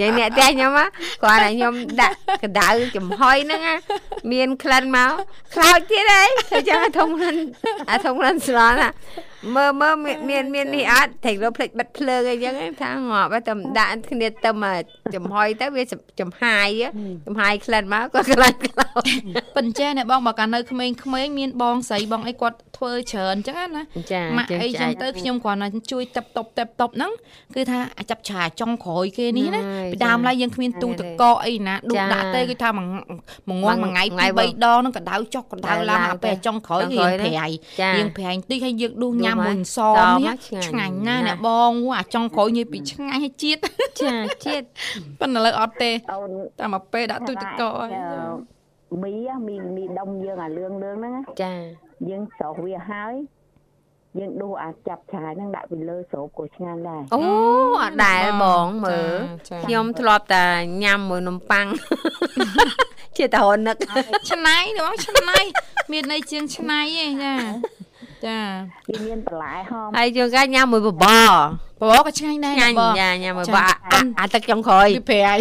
[0.00, 0.84] យាយអ្នកផ្ទះខ្ញុំហ៎
[1.22, 3.76] គាត់ឲ្យខ្ញុំដាក់កណ្ដៅចំហុយហ្នឹងណា
[4.32, 5.12] មានក្លិនមក
[5.54, 7.36] ខ្លោចទៀតហីធ្វើចឹងអាធំក្លិន
[7.90, 8.90] អាធំក្លិនស្រន់ណា
[9.54, 14.82] មើលមើលមានមានមាននេះអត់តែរកភ្លេចបិទភ្លើងអីចឹងឯងថាងាប់ហើយតែដាក់គ្នាទៅមក
[15.14, 15.82] ចំហុយទៅវា
[16.20, 16.88] ចំហាយហ៎
[17.26, 19.04] ចំហាយក្លិនមកក៏ក្លិនខ្លោច
[19.56, 23.82] ប៉ុន្តែអ្នកបងបើកាលនៅក្មេងៗមានបងស្រីបងអីគាត់ធ្វើច្រើនចឹងណា
[24.12, 27.12] ចាម៉ាក់អីចឹងទៅខ្ញុំគ្រាន់តែជួយតាប់តប់តាប់តប់ហ្នឹង
[27.54, 29.60] គឺថាអាចចាប់ឆាចុងក្រោយគេនេះណា
[29.92, 32.88] ពីដើមឡើយយើងគ្មានទូទឹកកកអីណាដួសដាក់ទេគឺថាមួយ
[33.48, 37.46] មួយងាន់មួយថ្ងៃពីរបីដងហ្នឹងកដៅចុះកដៅឡើងដល់ពេលចុងក្រោយរៀងប្រៃ
[37.80, 43.60] ចារៀងប្រៃបន្តិចហើយយើងដួសញ៉ាំមួយសសមនេះឆ្ងាញ់ឆ្ងាញ់ណាស់ណាស់អ្នកបងអាចុងក្រោយញ៉ៃពីឆ្ងាញ់ឲ្យជាតិ
[44.00, 44.66] ចាជាតិ
[45.20, 47.90] ប៉ុន្តែឥឡូវអត់ទេអូនតែមកពេលដាក់ទូទឹកកកហើយ
[48.90, 51.54] អឺមីហ៎មីមីដុំយើងអាលឿងលឿងហ្នឹងណាចា
[52.08, 53.14] យើងស្រោះវាហើយ
[54.18, 57.20] យើងដួសអាចាប់ឆាយហ្នឹងដាក់ពីលើស្រូបក៏ឆ្ងាញ់ដែរអូ
[57.82, 59.16] អត់ដែលបងមើល
[59.48, 60.46] ចាចាខ្ញុំធ្លាប់តែ
[60.82, 61.66] ញ៉ាំមួយនំប៉័ង
[63.16, 63.76] ជាតរនឹក
[64.30, 65.38] ឆ្នៃបងឆ្នៃ
[65.92, 67.36] មានន័យជាងឆ្នៃឯងចា
[68.26, 68.38] ចា
[68.88, 71.30] វាមានបន្លែហមហើយជួនកាលញ៉ាំមួយបបរ
[71.80, 75.34] បបក៏ឆ្ងាញ់ដែរញ៉ាំបងញ៉ាំញ៉ាំមួយចាបបរអាអាអាទឹកចុងក្រោយពីប្រៃ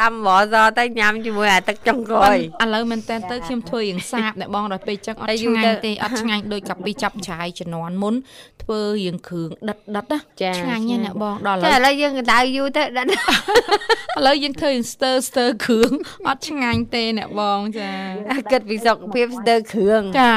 [0.00, 8.14] ដាំបបរសទៅញ៉ាំជាមួយអាទឹកចុងក្រោយឥឡូវមែនតើទៅខ្ញុំធ្វើរៀងសាបអ្នកបងដល់ពេលចឹងអតែត់យូឆ្រងាញ់ទៅទេអត់ឆ្ងាញ់ដូចកាពីចាប់ឆាយជំនាន់មុន
[8.62, 15.90] ធ្វើរៀងគ្រឿងដិតដិតណាចាឆ្ងាញ់ណាស់អ្នកបងដល់ឥតែឡូវឥឡូវយើងកដៅយូរទៅដាក់ឥឡូវយើងធ្វើរៀងស្ទើស្ទើគ្រឿង
[16.28, 17.90] អត់ឆ្ងាញ់ទេអ្នកបងចា
[18.52, 20.32] គិតពីសុខភាពស្ទើរគ្រឿងចា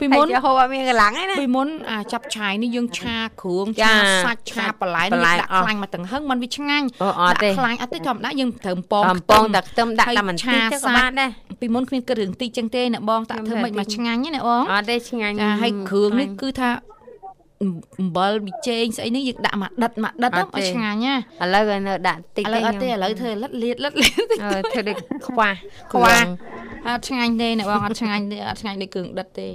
[0.00, 16.70] ពីមុមុននហូបអត់មានកម្លាំងទេណាពីមុនអាចាប់ឆាយនេះយើងឆាគ្រឿងចាឆាសាច់ឆាបន្លែបន្លែនេះដាក់អស់ខ្លាញ់មកទាំងហឹងมันវាឆ្ងាញ់អូអត់ទេដាក់ខ្លាញ់អត់ទេធម្មតាយើងត្រូវពងកំពងតែខ្ទឹមដាក់តែបន្តិចទៅក៏បានដែរពីមុនគ្មានគិតរឿងតិចចឹងទេអ្នកបងតាក់ធ្វើមិនមកឆ្ងាញ់ណាអ្នកបងអត់ទេឆ្ងាញ់ចាហើយគ្រឿងនេះគឺថា
[17.62, 24.12] អំបិលប៊ីចេងស្អីនេះយើងដាក់មកដិតមកដិតអត់ទៅទេឲ្យឆ្ងាញ់ណាឥឡូវក៏នៅដាក់តិចឥឡូវអត់ទេឥឡូវធ្វើលិតលៀតលិតលៀត
[24.42, 25.52] អឺធ្វើដូចខ្វះ
[25.92, 26.16] ខ្វះ
[26.88, 29.48] អត់ឆ្ងាញ់ទេអ្នកបងអត់ឆ្ងាញ់ទេអត់ឆ្ងាញ់ដូចគ្រឿងដិតទេ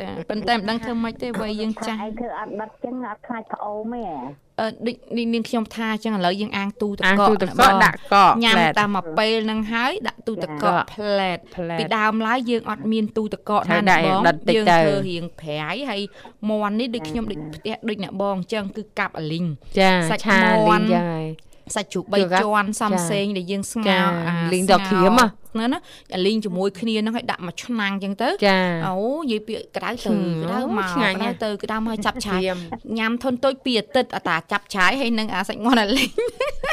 [0.00, 4.47] ចាប៉ុន្តែមិនដឹងធ្វើម៉េចទេវ័យយើងចាស់ឯងធ្វើអត់ដិតចឹងអត់ខ្លាចផ្អូមទេអឺ
[4.86, 16.00] ដូចនេះនាងខ្ញុំថាអញ្ចឹងឥឡូវយើងអាងទូទឹកអាកទូកទឹកអ្នកកបងកដាក់កកញ៉ាំផ្លែតតាមមកពេលហ្នឹងហើយដាក់ទូទឹកកកផ្លែតផ្លែតពីដើមឡើយយើងអត់មានទូទឹកកកហើយណាដាក់អ្នកបងដុតតិចយើងទៅធ្វើរៀងប្រៃហើយ
[16.48, 19.46] មន់នេះដូចខ្ញុំដូចផ្ទះដូចអ្នកបងអញ្ចឹងគឺកាប់អាលីង
[19.78, 21.26] ចាសាច់ឆាមាន់លីងចឹងហើយ
[21.76, 25.78] សាច់ជ្រូកជួនកាល3ជាន់សំចាសេងដែលយើងស្ងោចារអាលីងដកក្រៀមហ៎ហ្នឹងណា
[26.14, 32.58] អាលីងជាមួយគ្នាហ្នឹងឲ្យដាក់មួយឆ្នាំងអញ្ចឹងទៅចាអូនិយាយពីក្តៅទៅហឹមក្តៅមកឆ្ងាញ់ក្តៅណាស់ទៅក្តៅមកឲ្យចាប់ឆាយក្រៀម
[32.98, 36.10] ញ៉ាំធន់តូចពីអាទិត្យអាតាចាប់ឆាយហើយនឹងអាសាច់មាន់អាលីង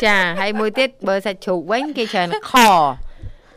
[0.05, 2.53] ចាហើយមួយទៀតបើសាច់ជ្រូកវិញគេច្រើនខ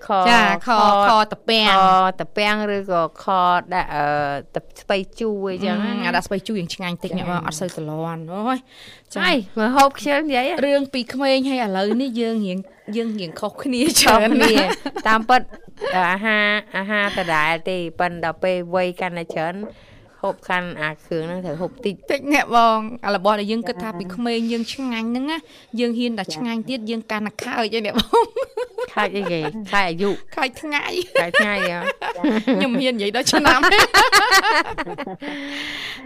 [0.08, 0.68] ខខចាខ
[1.08, 1.80] ខតពាំងខ
[2.20, 3.24] តពាំងឬក៏ខ
[3.74, 4.04] ដាក់អឺ
[4.54, 8.58] ទឹកស្ពៃជូរអីចឹងណាអាដាក់ស្បៃជូរយ៉ាងឆ្ងាញ់តិចអ្នកបងអត់សូវតលន់អូយ
[9.14, 9.20] ចា
[9.58, 12.58] មកហូបខ្ជិលនិយាយរឿងពីក្មេងហើយឥឡូវនេះយើងរៀង
[12.96, 14.68] យើងរៀងខុសគ្នាចច្រើនគ្នាណាស់
[15.08, 15.40] តាមពិត
[15.96, 19.54] អាហារអាហារដដែលទេប៉ិនដល់ពេលវ័យកាន់តែច្រើន
[20.22, 25.38] ហូបកាន់អាគ្រឿងហ្នឹងត្រូវហូបតិចតិចអ្នកបងអារបស់ដែលយើងគិតថាពីក្មេងយើងឆ្ងាញ់ហ្នឹងណា
[25.80, 28.26] យើងហ៊ានតែឆ្ងាញ់ទៀតយើងកាន់តែខើចហើយអ្នកបង
[28.92, 29.40] ខាច់អីគេ
[29.72, 30.84] ខាច់អាយុខើចថ្ងៃ
[31.20, 31.78] ខាច់ថ្ងៃហ៎
[32.54, 33.60] ខ្ញុំហ៊ាននិយាយដល់ឆ្នាំ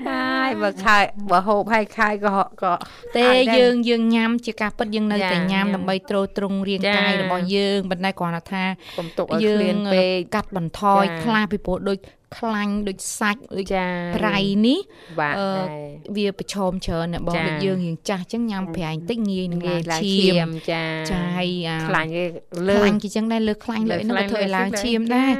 [0.08, 2.30] ហើយបើខាច់បើហូបហើយខាយក៏
[2.62, 2.74] ក៏
[3.16, 8.64] ទេខាច់ដែរយើងយើងញ៉ាំជាការពិតយើងនៅចាតែញ៉ាំញ៉ាំដើម្បីទ្រទ្រង់រាងចាកាយរបស់យើងប៉ុន្តែគ្រាន់តែថា
[8.98, 11.98] កុំទុកឲ្យយើឃ្លាងនពេកកាត់បន្ថយចាខ្លះពីព្រោះដូច
[12.38, 13.84] ខ្លាញ់ដូចសាច់ដូចចា
[14.16, 14.78] ប្រៃនេះ
[15.20, 15.80] បាទអឺដែ
[16.14, 22.24] រវាប្រឈមច្រើនអ្នកបងចាដូចយើងរៀងចាស់អញ្ចឹងញ៉ាំប្រៃតិចងាយនឹងងាឡើងយឡើងឈាឈាមមចាចាហើយអាខ្លាញ់គេ
[22.68, 25.32] លើលើខ្លាញ់គេចឹងដែរលើខ្លាញ់លើអីហ្នឹងក៏ធ្វើឲ្យឡើងឈាមដែរ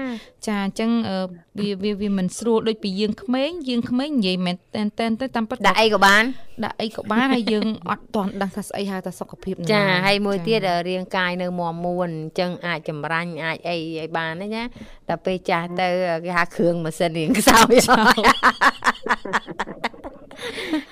[0.48, 1.18] ចាអញ្ចឹងអឺ
[1.58, 6.24] វាវាវាមិនស្រួលដូចពីយើងក្មេងយើងក្មេងនិយាយមែនតែនតែនទៅតាមពិតដាក់អីក៏បាន
[6.64, 14.64] ដាក់អីក៏បានហើយយើងអត់ទាន់ដឹងថាស្អីហៅថាសុខភាពនឹងចាណាហើយមួយចាទៀតរាងកាយនៅមាំមួនអញ្ចឹងអាចចម្រាញ់អាចអីឲ្យបានណាណា
[15.08, 15.88] តែពេលចាស់ទៅ
[16.24, 17.74] គេហៅគ្រឿងម៉ាស៊ីនរៀងខ្សោយ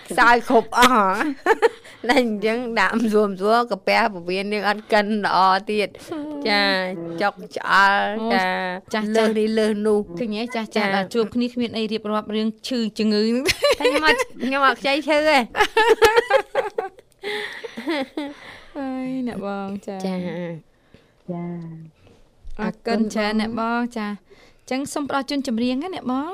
[0.09, 1.07] ខ្សោយគ្រប់អស់ហ៎
[2.09, 5.39] តែអញ្ចឹងដាក់ស្រួលស្រួលកាពះពវៀនយើងអត់កិនល្អ
[5.71, 5.89] ទៀត
[6.49, 6.63] ចា
[7.23, 8.07] ចុកឆ្អល់
[8.95, 13.45] ចាលើសនេះលើសនោះឃើញទេចាស់ចាស់ចាដល់ជួបគ្នាគ្មានអីរៀបរាប់រឿងឈឺជំងឺហ្នឹង
[13.81, 15.39] តែខ្ញុំអត់ខ្ញុំអត់ខ្ចីឈើទេ
[18.77, 20.17] ហើយអ្នកបងចាចា
[21.33, 21.45] ចា
[22.61, 26.33] អរគុណច្រើនអ្នកបងចាអញ្ចឹងសូមផ្ដល់ជូនចម្រៀងណាអ្នកបង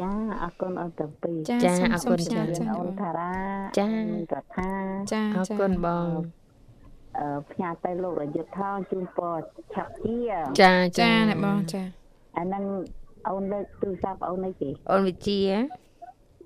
[0.00, 0.10] ចា
[0.42, 3.34] អរគុណអូនទាំងពីរចាចាសូមអរសូគុមណចាចាចាអូនតារា
[3.78, 4.70] ចាអូនរដ្ឋា
[5.12, 6.08] ចាអរចាគុណបង
[7.18, 9.36] អឺផ្ញើទៅលោករយុទ្ធថងជូនពរ
[9.74, 10.18] ឆាប់ជា
[10.62, 11.82] ចាចាអ្នកបងចា
[12.36, 12.64] អាហ្នឹង
[13.28, 15.40] អូនលើកទូរស័ព្ទអូនអីគេអូនវិជា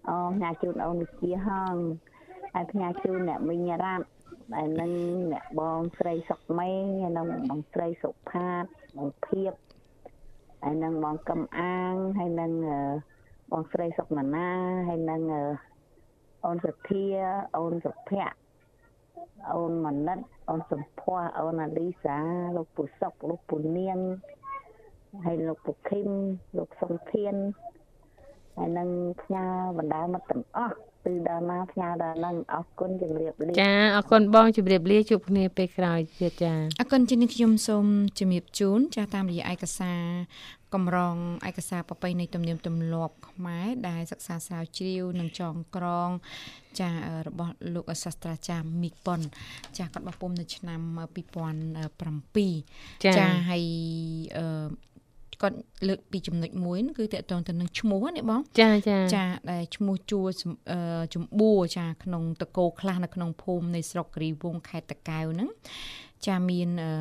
[0.08, 1.74] អូផ្ញើជូនអូនវិជាហង
[2.54, 4.06] ហើយផ្ញើជូនអ្នកមីងរ៉ាត់
[4.54, 4.92] ហើយនឹង
[5.32, 8.64] អ្នកបងស្រីសុកមេងហើយនឹងបងស្រីសុផាត
[8.96, 9.52] បងភៀប
[10.62, 12.78] ហើយនឹងបងកំអាងហើយនឹងអឺ
[13.50, 14.48] បងស្រីសុកណានា
[14.88, 15.44] ហើយនឹងអឺ
[16.44, 17.04] អូនសធា
[17.56, 18.36] អូនសុភ័ក្រ
[19.54, 22.18] អូនមនិតអូនសំភ័សអូនអាលីសា
[22.56, 23.98] លោកពុសុកលោកពុនាង
[25.24, 26.08] ហើយលោកពុខឹម
[26.58, 27.34] លោកសុងធាន
[28.56, 28.88] ហើយនឹង
[29.22, 29.46] ផ្ញើ
[29.78, 37.86] បណ្ដាមិត្តទាំងអស់ពីដល់ណាផ្ញើដល់ហ្នឹងអរគុណជំរាបលាចាអរគុណបងជម្រាបលាជួបគ្នាពេលក្រោយទៀតចាអរគុណជាងនេះខ្ញុំសូម
[38.18, 40.02] ជំរាបជូនចាតាមរយៈឯកសារ
[40.74, 41.16] កម្រង
[41.48, 46.10] ឯកសារប្រពៃណីទំនៀមទម្លាប់ខ្មែរដែលសិក្សាស្រាវជ្រាវនិងចងក្រង
[46.80, 46.90] ចា
[47.26, 49.20] របស់លោកសាស្ត្រាចារ្យមីកប៉ុន
[49.78, 50.80] ចាគាត់បោះពុំនៅឆ្នាំ
[52.00, 53.64] 2007ចាចាហើយ
[54.38, 54.46] អឺ
[55.42, 55.56] គាត់
[55.88, 65.50] លើកពីចំណុចមួយហ្នឹងគឺតកតងទៅនឹងឈ្មោះណាបងចាចាចាដែលឈ្មោះជួសំអឺចម្បួរចាក្នុងតកោខ្លះនៅក្នុងភូមិនៃស្រុកគិរីវង្សខេត្តតាកែវហ្នឹង
[66.26, 66.92] ចាមានអឺ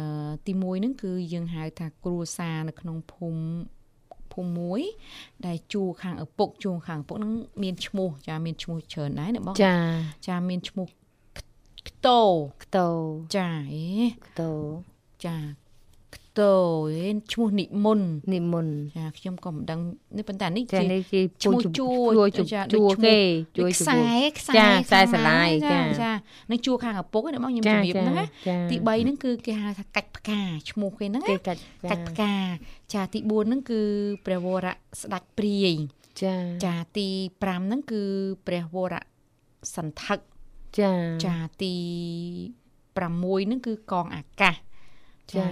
[0.46, 3.44] ទី1ហ្នឹងគឺយើងហៅថាគ្រួសារនៅក្នុងភូមិ
[4.34, 4.82] ភូមិមួយ
[5.46, 9.76] ដែលជួខាងឪពុកជួខាងឪពុកហ្នឹងមានឈ្មោះចាមានឈ្មោះច្រើនដែរណាបងចា
[10.28, 10.88] ចាមានឈ្មោះ
[11.88, 12.22] ខ្តោ
[12.64, 12.90] ខ្ទោ
[13.36, 13.86] ចាអេ
[14.26, 14.52] ខ្ទោ
[15.26, 15.36] ចា
[16.16, 16.54] ខ្តោ
[16.92, 19.80] អេឈ្មោះនិមន្តនិមន្តចាខ្ញុំក៏មិនដឹង
[20.18, 21.90] នេះប៉ុន្តែនេះចាជានេះគេឈ្មោះជួ
[22.38, 23.18] ជួចាជួដូចជួឈ្មោះគេ
[23.58, 24.02] ជួជួខ្សែ
[24.38, 26.12] ខ្សែចាខ្សែខាងស្រឡាយចាចាចា
[26.52, 32.34] នឹងជួខាងឪពុកហ្នឹងបងខ្ញុំចាជម្រាបចាហ្នឹងណាចាទី3ហ្នឹងគឺគេហៅថាកាច់ផ្កាឈ្មោះគេហ្នឹងគេណាកាច់កាច់ផ្កា
[32.94, 33.82] ចាទី4ហ្នឹងគឺ
[34.26, 35.76] ព្រះវរៈស្ដេចព្រាយ
[36.24, 37.08] ចាចាទី
[37.42, 38.02] 5ហ្នឹងគឺ
[38.48, 39.04] ព្រះវរៈ
[39.76, 40.20] សន្ធឹក
[40.80, 40.92] ចា
[41.26, 41.74] ចាទី
[42.98, 44.56] 6ហ្នឹងគឺកងអាកាស
[45.34, 45.46] ចា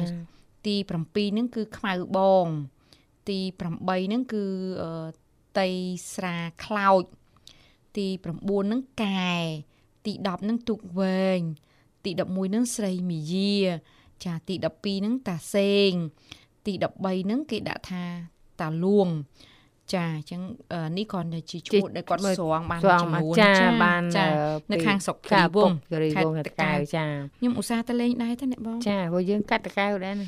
[0.68, 2.48] ទី7ហ្នឹងគឺខ្មៅបង
[3.30, 4.44] ទី8ហ្នឹងគឺ
[4.84, 4.92] អឺ
[5.60, 5.70] តី
[6.14, 7.04] ស្រាខ្លោច
[7.98, 9.36] ទី9ហ្នឹងកែ
[10.06, 11.42] ទី10ហ្នឹងទូកវែង
[12.06, 13.62] ទី11ហ្នឹងស្រីមីយា
[14.26, 15.92] ចាទី12ហ្នឹងតាសេង
[16.66, 18.06] ទី13ហ្នឹងគេដាក់ថា
[18.62, 19.10] តាលួង
[19.94, 20.42] ចាអញ្ចឹង
[20.74, 23.52] អឺនេះគ្រាន់តែជាឈ្មោះដែលគាត់ស្រង់បានស្វងចំមកនួនចា
[23.84, 27.06] បានចាអឺនៅពីខាងស្រុកគិខារីងវពុកង្សគិរីវង្សខេត្តតកែវចា
[27.40, 30.28] ខ្ញុំឧស្សាហ៍ទៅលេងដែរតែអ្នកបងចាព្រោះយើងកាត់តកែវដែរណា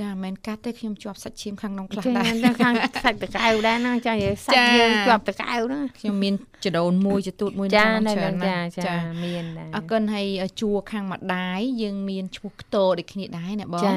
[0.00, 10.26] ចាមិនមែនកាត់ទេខ្ញុំជាប់សាច់ឈាមខាងក្នុងខ្លះចាដែរនៅខាងសាច់តកែវដែរណាចានិយាយសាចាច់យើងជាប់តកែវហ្នឹងខ្ញុំមានចដូនមួយចទូតមួយចាហ្នឹងនៅច្រើនហ្នឹងណាចាស់ចាមានដែរអរគុណហើយ
[10.60, 13.92] ជួរខាងម្ដាយយើងមានឈ្មោះខ្ទោដូចគ្នាដែរណាបងចា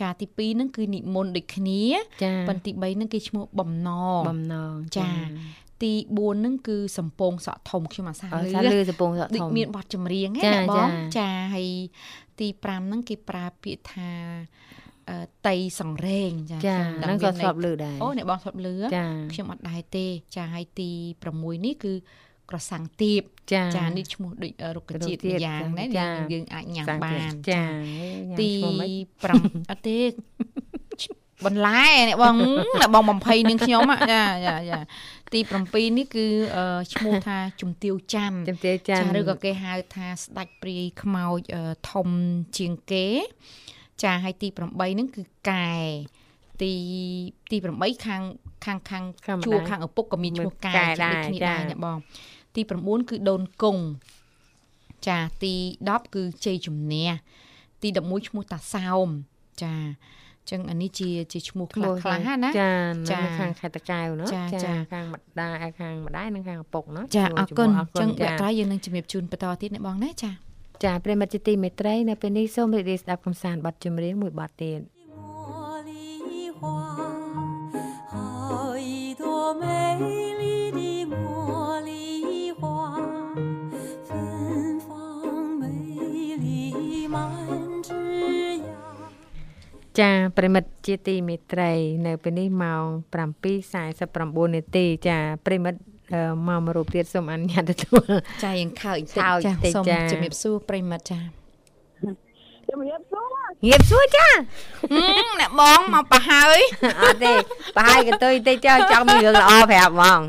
[0.00, 1.82] ចាទី2ហ្នឹងគឺនិមន្តដូចគ្នា
[2.22, 5.10] ចាប៉ុន្តែទី3ហ្នឹងគេឈ្មោះបំណងបំណងចា
[5.82, 11.68] ទី4ហ្នឹងគឺសំពងសក់ធំខ្ញុំអាសាអលឺសាលឺកំពង់សក់ដូចធំមានបទចម្រៀងចាហ្នឹងណាបងចាចាហើយ
[12.40, 14.85] ទី5ហ្នឹងគេប្រើពាក្យថាអឺ
[15.48, 20.90] តៃសង្រេងចាចាខ្ញុំហ្នឹងក៏មានស្បលឺដែរអូអ្នកបងស្បលឺចាខ្ញុំអត់ដែរទេ ចាហើយទី
[21.28, 21.92] 6នេះគឺ
[22.50, 27.62] ក្រសាំងទៀបចាចានេះឈ្មោះដូចអឺរុក្ខជាតិរុក្ខជាតិម្យ៉ាងណាចាយើងយើងអាចញ៉ាំសាំងបាទៀតនចា
[28.40, 28.92] ទីញ៉ាំឈ្មោះមិន
[29.66, 29.98] 5អត់ទេ
[31.44, 32.36] បន្លែអ្នកបង
[32.80, 34.78] អ្នកបងបំភ័យនឹងខ្ញុំอะចាចាចា
[35.32, 42.08] ទី7នេះគឺអឺឈ្មោះថាជំទាវច័ន្ទជំទាវច័ន្ទឬក៏គេហៅថាស្ដាច់ព្រាយខ្មោចអឺធំ
[42.58, 43.06] ជាងគេ
[44.02, 45.68] ចាហើយទី8ហ្នឹងគឺកែ
[46.62, 46.72] ទី
[47.50, 48.22] ទី8ខាង
[48.64, 49.04] ខាងខាង
[49.46, 50.72] ជួរខាងឪពុកក៏មានឈ្មោះកែ
[51.04, 51.98] ដូចគ្នាដែរអ្នកបង
[52.54, 53.84] ទី9គឺដូនគង់
[55.08, 55.54] ចាទី
[55.84, 57.08] 10គឺជ័យជំនះ
[57.82, 59.08] ទី11ឈ្មោះតាសោម
[59.62, 59.74] ចា
[60.50, 62.72] ចឹងអានេះជាជាឈ្មោះខ្លះខ្លះណាចា
[63.10, 64.26] ចាខាងខេត្តតកែវណា
[64.64, 67.68] ចាខាងម្ដាយខាងម្ដាយនិងខាងឪពុកណាចាអរគុណ
[68.00, 70.30] ចឹងបត្រៃយើងនឹងជំរាបជូនបន្តទៀតអ្នកបងណាចា
[70.84, 74.80] ចាប្រិមត្តជាទីមេត្រីនៅពេលនេះសូមរីករាយស្ដាប់កំសាន្តបទចម្រៀងមួយបទទៀត
[90.00, 91.72] ចាប្រិមិត្តជាទីមេត្រី
[92.06, 92.84] នៅពេលនេះម៉ោង
[93.64, 95.80] 7:49នាទីចាប្រិមិត្ត
[96.48, 98.02] មកមួយរូបទៀតសូមអនុញ្ញាតទទួល
[98.44, 101.20] ចាយើងខើចខើចតិចតិចចាសូមចាជំរាបសួរប្រិមិត្តចា
[102.70, 103.26] ជំរាបសួរ
[103.66, 104.28] ងៀបសួរចា
[105.40, 106.58] អ្នកបងមកប្រហើយ
[107.02, 107.34] អត់ទេ
[107.76, 110.20] ប្រហែលកតុយតិចចង់ចង់មានរឿងល្អប្រាប់ហ្មង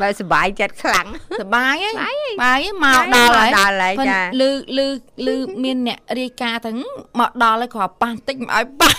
[0.00, 1.06] បើសុបាយចិត្តខ្លាំង
[1.40, 4.86] សបាយហីបាយហីមកដល់ហើយដល់ហើយប៉ុន្ចាលឺលឺ
[5.26, 6.78] លឺមានអ្នករាយការណ៍ទាំង
[7.20, 8.92] មកដល់ហើយគ្រាន់ប៉ះតិចមិនឲ្យប៉ះ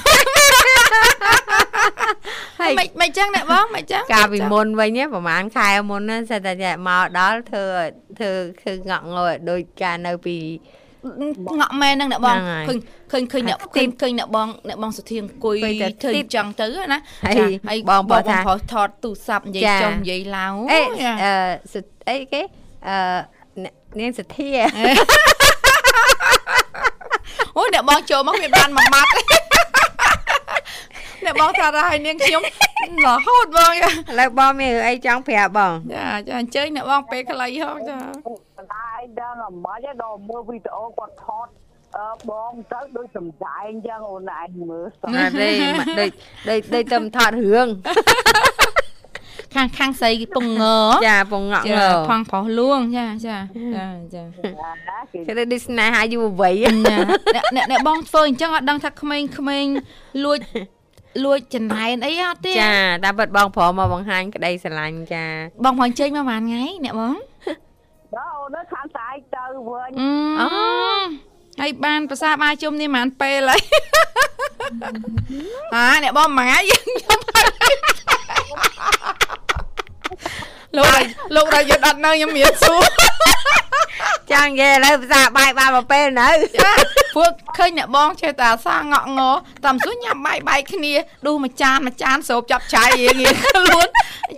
[2.62, 7.65] ហើយមិនមិនចឹងអ្នកបងមិនចឹងកាលពីមុនវិញណាប្រហែលខែមុនណាសិតតែចាមកដល់ធ្វើ
[8.19, 8.32] ធ្វើ
[8.63, 10.38] គឺងក់ងល់ដូចកាលនៅពី
[11.60, 12.79] ងក់មែនហ្នឹងអ្នកបងហ្នឹងហើយឃើញ
[13.12, 21.34] ឃើញឃើញអ្នកហើយឃើញឃើញអ្នកបងអ្នកបងសុធាអង្គុយអង្គុយតែធ្វើទីបចឹងទៅណាហើយចាហើយបងបងប្រាប់ថាប្រុសថតទូរស័ព្ទនិយាយចាចុះនិយាយឡើងអេចាអឺ
[21.73, 21.79] សុ
[22.10, 22.41] អីគេ
[22.88, 22.97] អឺ
[23.63, 24.49] អ្នកនាងសធា
[27.56, 29.10] អូអ្នកបងចូលមកវាបានមួយម៉ាត់
[31.25, 32.43] អ្នកបងថាដល់ហើយនាងខ្ញុំ
[33.05, 37.99] រហូតបងចាឥឡូវបងមានរឿងអីចង់ប្រាប់បងចាចាអញ្ជើញអ្នកបងពេលខ្លីហងចា
[38.57, 41.47] បណ្ដាឯងដឹងអាម៉េចដល់មើលវីដេអូគាត់ថត
[41.97, 46.11] អឺបងទៅដូចសំដែងចឹងអូនឯងមើលសោះអត់ទេមិនដូច
[46.49, 47.67] ដូចដូចទៅថតរឿង
[49.55, 50.63] ខាងខាងស្រីពងង
[51.07, 53.37] ចាពងងក់ងចាផងប្រុសលួងចាចា
[53.75, 59.65] ចាចាណាគេគេទៅដូចស្នេហាយុវវ័យចាអ្នកអ្នកអ្នកបងធ្វើអញ្ចឹងអត់ដឹងថាក្មេងក្មេង
[60.23, 60.39] លួច
[61.25, 65.25] លួចចំណែនអីអត់ទេចាតាមពិតបងប្រុសមកបង្ហាញក្តីស្រឡាញ់ចា
[65.63, 67.15] បងមកចេញមកប្រហែលថ្ងៃអ្នកបង
[68.15, 69.89] ដល់អូនខាងស្អែកទៅវិញ
[70.41, 73.61] អឺហើយបានប្រសាបាយជុំនេះប្រហែលពេលហើយ
[75.73, 77.19] ហាអ្នកបងមួយថ្ងៃយើងខ្ញុំ
[80.77, 81.03] លោករាយ
[81.36, 82.83] លោករយុទ្ធអត់នៅខ្ញុំមានសួរ
[84.31, 86.71] ចង់និយាយឥឡូវភាសាបាយបានមកពេលនៅចា
[87.15, 89.21] ពួកឃើញអ្នកបងចេះតែអាសាងក់ង
[89.65, 90.93] តាមសួរញ៉ាំបាយបាយគ្នា
[91.25, 93.88] ដួសមួយចានមួយចានស្រូបចាប់ឆាយរៀងរៀងខ្លួន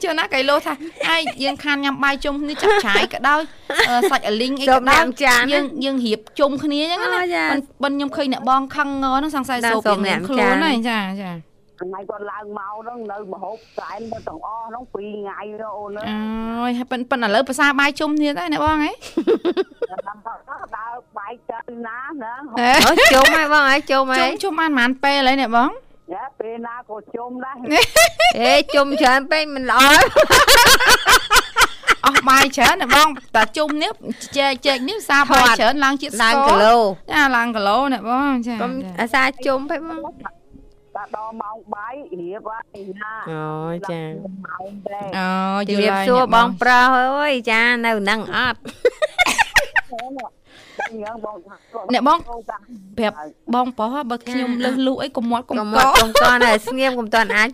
[0.03, 0.73] ជឿណាកៃឡូថា
[1.13, 3.41] ឯងយើងខានញ៉ាំបាយជុំគ្នាចាប់ឆាយក៏ដោយ
[3.89, 16.07] អឺសាច់អលីងអីសូក៏មដោញ៉ាយំចានយើងយើងរៀបជុំគ្នាអញ្ចឹងអូណាចាប៉ុន្តែប៉ុន្តែខ្ញុំឃើញអ្នកបងខឹងងហ្នឹងសង្ស័យដល់ស្រូបសូរៀមងញ៉ារៀំងខ្លួនចានហើយចាចា ថ្ងៃគាត់ឡើងមកហ្នឹងនៅមហូបសែនទៅទាំងអស់ហ្នឹង2ថ្ងៃទៅអូនអើយ
[16.59, 18.91] អូយហើយប៉ុន្តែប៉ុន្តែឥឡូវភាសាបាយជុំទៀតហើយអ្នកបងហ៎
[20.07, 20.33] តាមទៅ
[20.77, 22.33] ដើរបាយទៅណាណា
[22.87, 25.69] អូជុំហើយបងហើយជុំហើជុំយជុំបានប្រហែលពេលហើយអ្នកបង
[26.13, 27.55] យ៉ាពេលណាក៏ជុំដែរ
[28.41, 29.79] អេជុំច្រើនពេកមិនល្អ
[32.05, 33.91] អស់បាយច្រើនអ្នកបងតែជុំនេះ
[34.37, 36.75] ចែកចែកនេះភាសាបាយច្រើនឡើងជាតិស្ឡើងករគីឡូ
[37.11, 39.99] ចាឡើងគីឡូអ្នកបងចាកុំចាអាសាជុំពេកបង
[40.95, 43.47] តែដល់ម៉ោងបាយរៀបហើយណាអូ
[43.91, 44.01] ចា
[44.45, 45.29] ម៉ោងដែរអូ
[45.69, 48.59] ជយម្រាបល់ហើយសួរអ្នកបងប្រុសអើយចានៅនឹងអត់
[51.03, 51.35] យ៉ាងបង
[51.93, 52.17] អ្នកបង
[52.97, 53.15] ប្រាប់
[53.55, 57.49] បងប្រុសបើខ្ញុំលើសលូកអីកុំមាត់កុំកុំកមកកុំតន់ហើយស្ងៀមកុំតន់អាច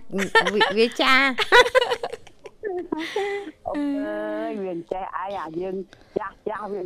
[0.53, 1.13] វាវាចា
[3.67, 5.75] អូអើយវាចេះអាយអាយើង
[6.17, 6.81] ចាស់ចាស់វា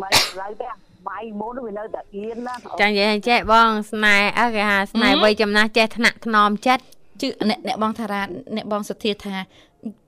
[0.00, 0.68] មិនឡើយទេ
[1.08, 6.84] បាយមុនវានៅតែអៀនណាចានិយាយឲ្យចេះបងស្នេហ៍អើគេហៅស្នេហ៍វ័យចំណាស់ចេះថ្នាក់ថ្នមចិត្ត
[7.22, 8.22] ជឿអ្នកអ្នកបងថារ៉ា
[8.56, 9.34] អ្នកបងសុធាថា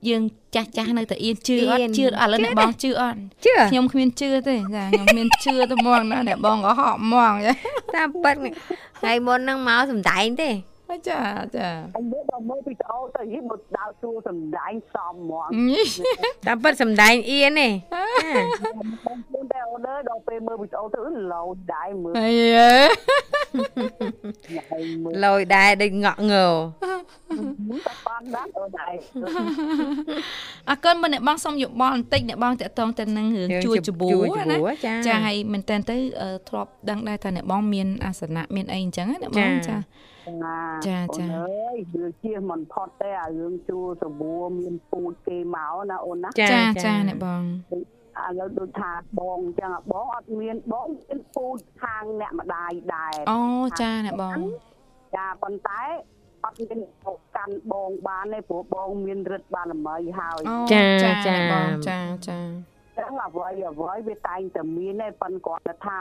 [0.07, 0.21] យើង
[0.55, 7.53] ចាស់ចាស់នៅតែអៀនជឿអអៀត់នជឿអត់ឥឡូវជឿអ្នកបងជឿអត់ជឿខ្ញុំគ្មានជឿទេចាខ្ញុំគ្មានជឿទៅហ្មងណាអ្នកបងក៏ហក់ហ្មងចា
[7.95, 8.35] តាមពិត
[8.99, 10.49] ថ្ងៃមុនហ្នឹងមកសំដែងទេ
[11.09, 11.21] ចា
[11.57, 15.49] ចាអញមើលក៏មើលពីត្អូទៅយីមកដើរសួរសំដែងសំហ្មង
[16.47, 17.69] តាមពិតសំដែងអៀនទេ
[19.07, 22.29] បងជូនតែអូនអើយដល់ពេលមើលវីដេអូទៅអឺឡូចដែរមើលអី
[24.71, 26.47] ហើយមើលលយដែរដូចងក់ងើ
[27.87, 28.93] តែបានដែរអូនដែរ
[30.69, 39.77] អរគុណមើលអ្នកបងសុំយោបល់បន្តិចអ្នកបងតាក់ទងទៅនឹងរឿងជួចច្បួរណាចាចាហើយមែនតើទៅអឺធ្លាប់ដឹងដែរថាអ្នកបងមានអាសនៈមានអីអញ្ចឹងណាអ្នកបងចា
[40.87, 47.43] ចាចាអូនអើយវាជៀសមិនផុតទេអារឿងជួសបួរមានពូជគេមកណាអូនណាចាចាអ្នកបង
[47.75, 53.41] ឥឡូវដូចថាបងអញ្ចឹងអាបងអត់មានបងមានពូជខាងអ្នកម្ដាយដែរអូ
[53.81, 54.37] ចាអ្នកបង
[55.15, 55.81] ចាប៉ុន្តែ
[56.45, 62.39] អត់មានទៅកាន់បងបានទេព្រោះបងមានរិទ្ធបារមីហើយអូចាចាចាអ្នកបងចាចា
[62.97, 65.97] ចឹងអ្វីអ្វីវាតែងតែមានទេប៉ុន្តែគាត់ថា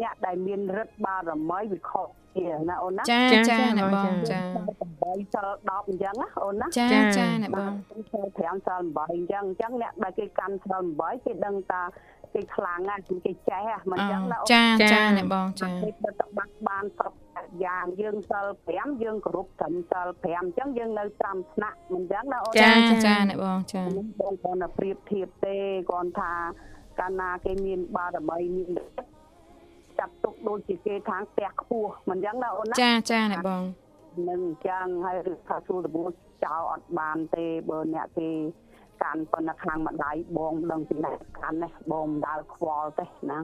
[0.00, 2.21] អ្នកដែលមានរិទ្ធបារមីវាខុសគ្នា
[2.68, 4.62] ណាអូនណាចាចាចាចាអ្នកបងចាចា
[5.02, 11.82] 8សិល10អញ្ចឹងណាអូនណាចាចាអ្នកបងសិល5សិល8អញ្ចឹងអញ្ចឹងអ្នកដែលគេកាន់សិល8គេដឹងថា
[12.34, 17.12] គេខ្លាំងណាស់គេចេះហ่ะមិនអញ្ចឹងណាអូនចាចាអ្នកបងចាគេទៅតបាក់បានសព
[17.64, 22.72] យ៉ាងយើងសិល5យើងគោរពត្រឹមសិល5អញ្ចឹងយើងនៅត្រាំថ្នាក់មិនអញ្ចឹងណាអូនចា
[23.06, 25.56] ចាអ្នកបងចាខ្ញុំបងគ្រាន់តែប្រៀបធៀបទេ
[25.88, 26.32] គ្រាន់ថា
[27.00, 28.70] កាលណាគេមានបារមីមាន
[29.98, 33.62] ចាត់ទុកដូចជាគេខាងផ្ទះខ្ពស់មិនអញ្ចឹងណាអូនណាចាចាអ្នកបង
[34.28, 36.04] នឹងអញ្ចឹងហើយឬថាសួរតបួ
[36.44, 38.30] ចោលអត់បានទេបើអ្នកគេ
[39.02, 43.38] កាន់ប៉ុណ្ណាខាងម្ដាយបងមិនដឹងពីណាកាន់នេះបងមិនដើរខ្វល់ទេណា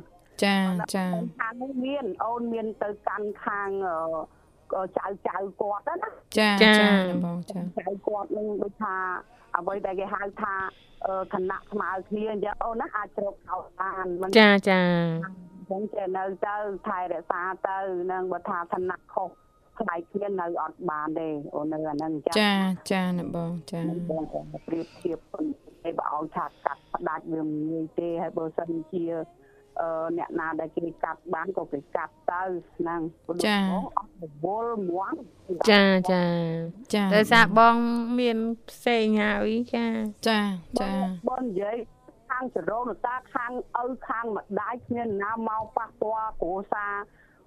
[0.45, 0.57] ចា
[0.95, 1.07] ចា
[1.41, 3.69] ខាងនេះមានអូនមានទៅកាន់ខាង
[4.75, 6.73] អឺចៅចៅគាត់ណាចាចា
[7.09, 8.95] អ្នកបងចាចៅគាត់នឹងដូចថា
[9.57, 10.55] អ្វីដែលគេហៅថា
[11.07, 14.81] អឺឋានៈស្មើគ្នាអញ្ចឹងអូនណាអាចជ្រកកោតបានមិនចាចា
[15.27, 16.57] អញ្ចឹងចេះនៅទៅ
[16.89, 17.79] ថែរក្សាទៅ
[18.13, 19.31] នឹងបើថាឋានៈខុស
[19.79, 22.55] ខ្លាយគ្នានៅអត់បានទេអូននៅអាហ្នឹងអញ្ចឹងចា
[22.91, 29.05] ចាអ្នកបងចាបងក៏ប្រៀបធៀបប៉ុន្តែបើឲ្យថាកាត់ផ្ដាច់វាមិនងាយទេហើយបើសិនជា
[29.81, 29.89] អឺ
[30.19, 32.43] អ្នកណាដែលគេកាត់បានក៏គេកាត់ទៅ
[32.77, 33.39] ហ្នឹងព្រោះ
[33.71, 35.15] បងអត់រវល់ហ្មង
[35.71, 36.25] ចាចា
[36.95, 37.77] ចាដោយសារបង
[38.19, 38.39] មាន
[38.71, 39.87] ផ្សេងហើយចា
[40.29, 40.41] ចា
[40.81, 40.91] ចា
[41.29, 41.77] បងនិយាយ
[42.39, 46.95] ខាងចរោនតាខាងឪខាងម្ដាយគ្មានណាមកប៉ះពាល់គ្រួសារ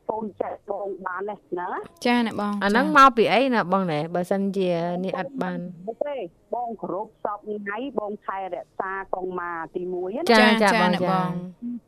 [0.09, 4.69] កូនចែកបងបានទេហ្នឹងណាចាអ្នកបងអាហ្នឹងមកពីអីណាបងណែបើសិនជា
[5.05, 6.17] នេះអត់បានមុខទេ
[6.53, 11.29] បងគោរពសពថ្ងៃបងថែរក្សាកងម៉ាទី1ណាចាចាចាចាបងអ្នកចាបង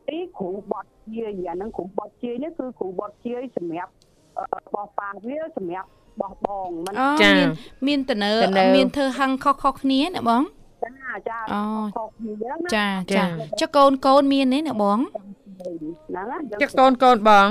[0.10, 3.92] ទីគ្រូបត់ជាយអាហ្នឹងគ្រូបត់ជាយនេះគឺគ្រូបត់ជាយសម្រាប់
[4.38, 5.90] អឺបោះប៉ាវាសម្រាប់
[6.22, 7.50] បោះបងមិនអូចាមាន
[7.88, 10.44] មានតនើតនើមានធ្វើហឹងខុសខុសគ្នាអ្នកបង
[10.84, 10.92] ចា
[11.30, 11.62] ចាអូ
[11.98, 13.24] ខុសគ្នាហ្នឹងណាចាចា
[13.60, 17.48] ចុះកូនកូនមានទេអ្នកបងហ្នឹងណាចឹកកូនកូនបង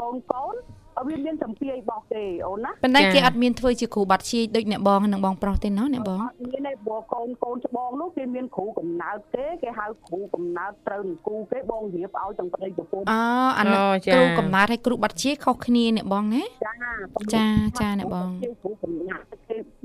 [0.00, 0.54] កូនកូន
[0.96, 13.20] អត់វាមានសម្ពាយបោះទេអូនណាប៉ុន្តែចាគេអត់មានធ្វើជាគ្រូបាត់ជាយដូចអ្នកបងនិងបងប្រុសទេណោះអ្នកបងអត់មានទេព្រោះកូនកូនច្បងនោះគេមានគ្រូកំណើតទេគេហៅគ្រូកំណើតត្រូវនឹងគូគេបងរៀបឲ្យទាំងប្តីប្រពន្ធអូ
[13.58, 16.72] អានោះអូចាគ្រូកំណើតហើយគ្រូបាត់ជាយខុសគ្នាអ្នកបងណាចា
[17.34, 17.46] ចា
[17.80, 19.36] ចាអ្នកបងជាគ្រូកំណើតគេ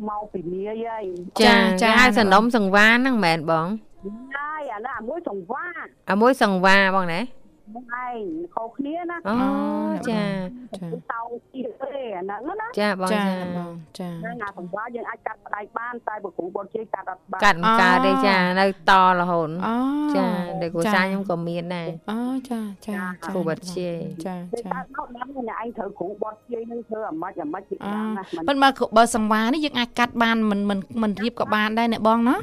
[0.10, 1.06] មកពីនាយហើយ
[1.42, 3.68] ចាចាចាចាហៅសណ្ដុំសង្វាហ្នឹងមែនបង
[4.36, 5.66] ហើយអានោះអាមួយចង្វា
[6.12, 7.20] អាមួយសង្វាបងណែ
[7.76, 8.22] ហ្នឹងឯង
[8.56, 9.38] ខុសគ្នាណាអូ
[10.10, 10.24] ចា
[10.78, 11.22] ចាតោ
[11.54, 19.76] ទីទេអាហ្នឹងណាចាបងចាចាអ្នកបងចាហ្នឹងអាសង្វាយើងអាចកាត់ផ្ដាច់បានតែបើគ្រូបត់ជ័យកាត់អត់បានកាត់មិនកើតទេចានៅតរហូតអូ
[20.18, 20.28] ចា
[20.62, 22.20] តែគ្រូសាខ្ញុំក៏មានដែរអូ
[22.50, 22.94] ចាចា
[23.26, 32.38] គ្រូបាត់ជាយចាគេចាកាត់មកដល់អ្នកឯងត្រូវគ្រូបត់ជ័យនឹងធ្វើអាម៉េចអាម៉េចពីអខាងណាមិនប៉ុន្តែបើសង្វានេះយើងអាចកាត់បានមិនមិនមិនរៀបក៏បានដែរអ្នកបងណា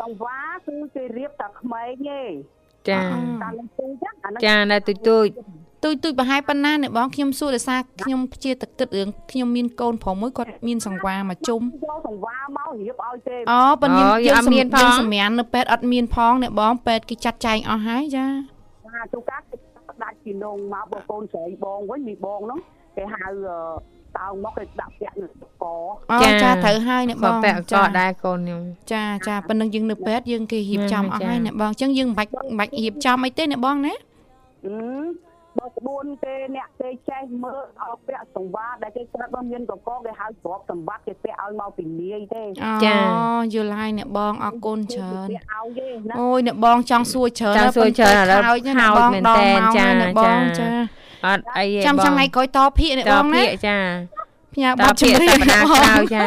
[0.00, 2.22] សង្វាគឺគេរៀបតែក្មេងទេ
[2.90, 5.26] ចាតាមនឹងទូចឹងអាហ្នឹងចានៅទូចទូច
[5.84, 11.64] ទុយទុយប្រហែលប៉ុណ្ណាអ្នកបងខ្ញុំសួរដោយសារខ្ញុំជាតគិតរឿងខ្ញុំមានកូនប្រុសមួយគាត់មានសង្វាមកជុំយ
[11.96, 18.26] កសង្វាមករៀបឲ្យទេអូប៉ុន្តែយើងអូយើងអត់មានផងយើងសម្រាននៅពេទ្យអត់មានផងអ្នកបងពេទ្យគេចាត់ចែងអស់ហើយចា
[18.86, 19.56] ថាទូកាគេ
[19.90, 22.58] ផ្ដាច់ពីនងមកបើកូនស្រីបងវិញមីបងហ្នឹង
[22.96, 25.64] គេហៅអឺ តោងមកគេដាក់ពាក់នឹងក
[26.12, 28.62] អូចាត្រូវហើយអ្នកបក៏ងពាក់កចាដែរកូនខ្ញុំ
[28.92, 33.94] ចាចាប៉ុណ្ណឹងយើងនៅពេទ្យយើងគេរៀបចំអស់ហើយចាអ្នកបងអញ្ចឹងយើងមិនបាច់មិនបាច់រៀបចំអីទេអ្នកបងណា
[34.64, 35.06] ហឹម
[35.58, 42.96] បើក្បួនគេអ្នកគេចេះមើលឲ្យពាក់សង្វាដែលគេក្រាត់បើមានកកគេហៅទ្រពសម្បត្តិគេពាក់ឲ្យមកពីនាយទេអូចា
[43.54, 50.68] យល់ហើយអ្នកបងអរគុណច្រើនពាក់ឲ្យទេណាអូយអ្នកបងចង់សួរច្រើនចង់សួរច្រើនឥឡូវខោចណាខោចបងមែនដល់តែនម៉ោងចាហើយអ្នកបងចាចា
[51.26, 53.78] អត់អីទេចាំបងចាំថ្ងៃក្រោយតភាកអ្នកតបងណាភាកចា
[54.54, 56.24] ផ្ញើតប័ណ្ណភាជំករាបសប្តាហ៍ក្រោយចា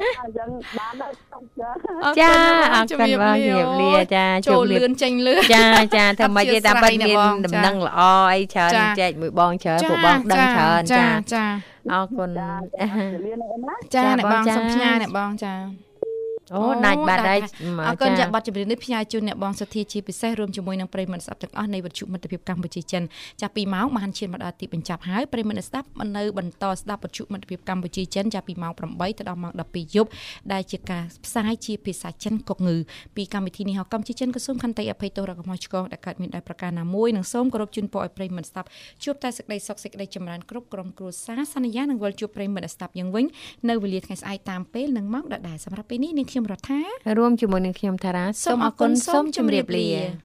[0.00, 0.48] អអញ្ចឹង
[0.78, 1.14] បានហើយ
[1.60, 1.70] ចា
[2.18, 2.32] ចា
[2.74, 8.00] អរគុណបងជំរាបលាចាចូលរាបលឿនចេញលឿនចាចាធ្វើម៉េចទេតាមពិតអធិស្ឋានណាមានបងដំចាណឹងល្អ
[8.32, 11.04] អីច្រើនចាចែកមួយបងច្រើនពួកបងដឹងច្រើនចា
[11.34, 11.44] ចា
[11.92, 12.50] អរគុណចា
[13.24, 15.54] លឿនអូនណាចាចាអ្នកបងបងចាសុំផ្ញើអ្នកបងចា
[16.54, 17.40] អូដាច់បាត់ហើយ
[17.86, 23.02] អរគុណចាប័ណ្ណចម្រៀងនេះផ្ញើជូនអ្នកបងសុធាជាពិសេសរួមជាមួយនឹងប្រិយមិត្តស្ដាប់ទាំងអស់នៃវិទ្យុមិត្តភាពកម្ពុជាចិន
[23.40, 30.08] ចាប់ពីម៉ោងបានឈានមកដល់ទីបញ្ចប់ហើយប្រិយមិត្តស្ដាប់នៅបន្តស្ដាប់វិទ្យុមិត្តភាពកម្ពុជាចិនចាប់ពីម៉ោង8ទៅដល់ម៉ោង12យប់
[30.52, 32.76] ដែលជាការផ្សាយជាភាសាចិនកុកងឺ
[33.16, 38.68] ពីកម្មវិធីនេះហៅកម្ពុជាចិនក៏សូមខន្តីអភ័យទោសដល់កំហុសឆ្គងដែលកើតមានដោយប្រការណាមួយនិងសូមគោរពជូនពរឲ្យប្រិយមិត្តស្ដាប់
[39.04, 43.24] ជួបតែសេចក្តីសុខសេចក្តីចម្រើនគ្រប់ក្រុមគ្រួសារសន្យានឹងវិលជួបប្រិយមិត្តស្ដាប់យ៉ាងវិញ
[43.68, 46.80] នៅវេលាថ្ងៃស្អែកតាមពេលនិងម៉ោងដដែលសម្រាប់ពេលនេះនាងខ្ញុំរដ្ឋា
[47.18, 49.88] រួមជាមួយនឹងខ្ញុំតារាសូមអរគុណសូមជម្រាបលា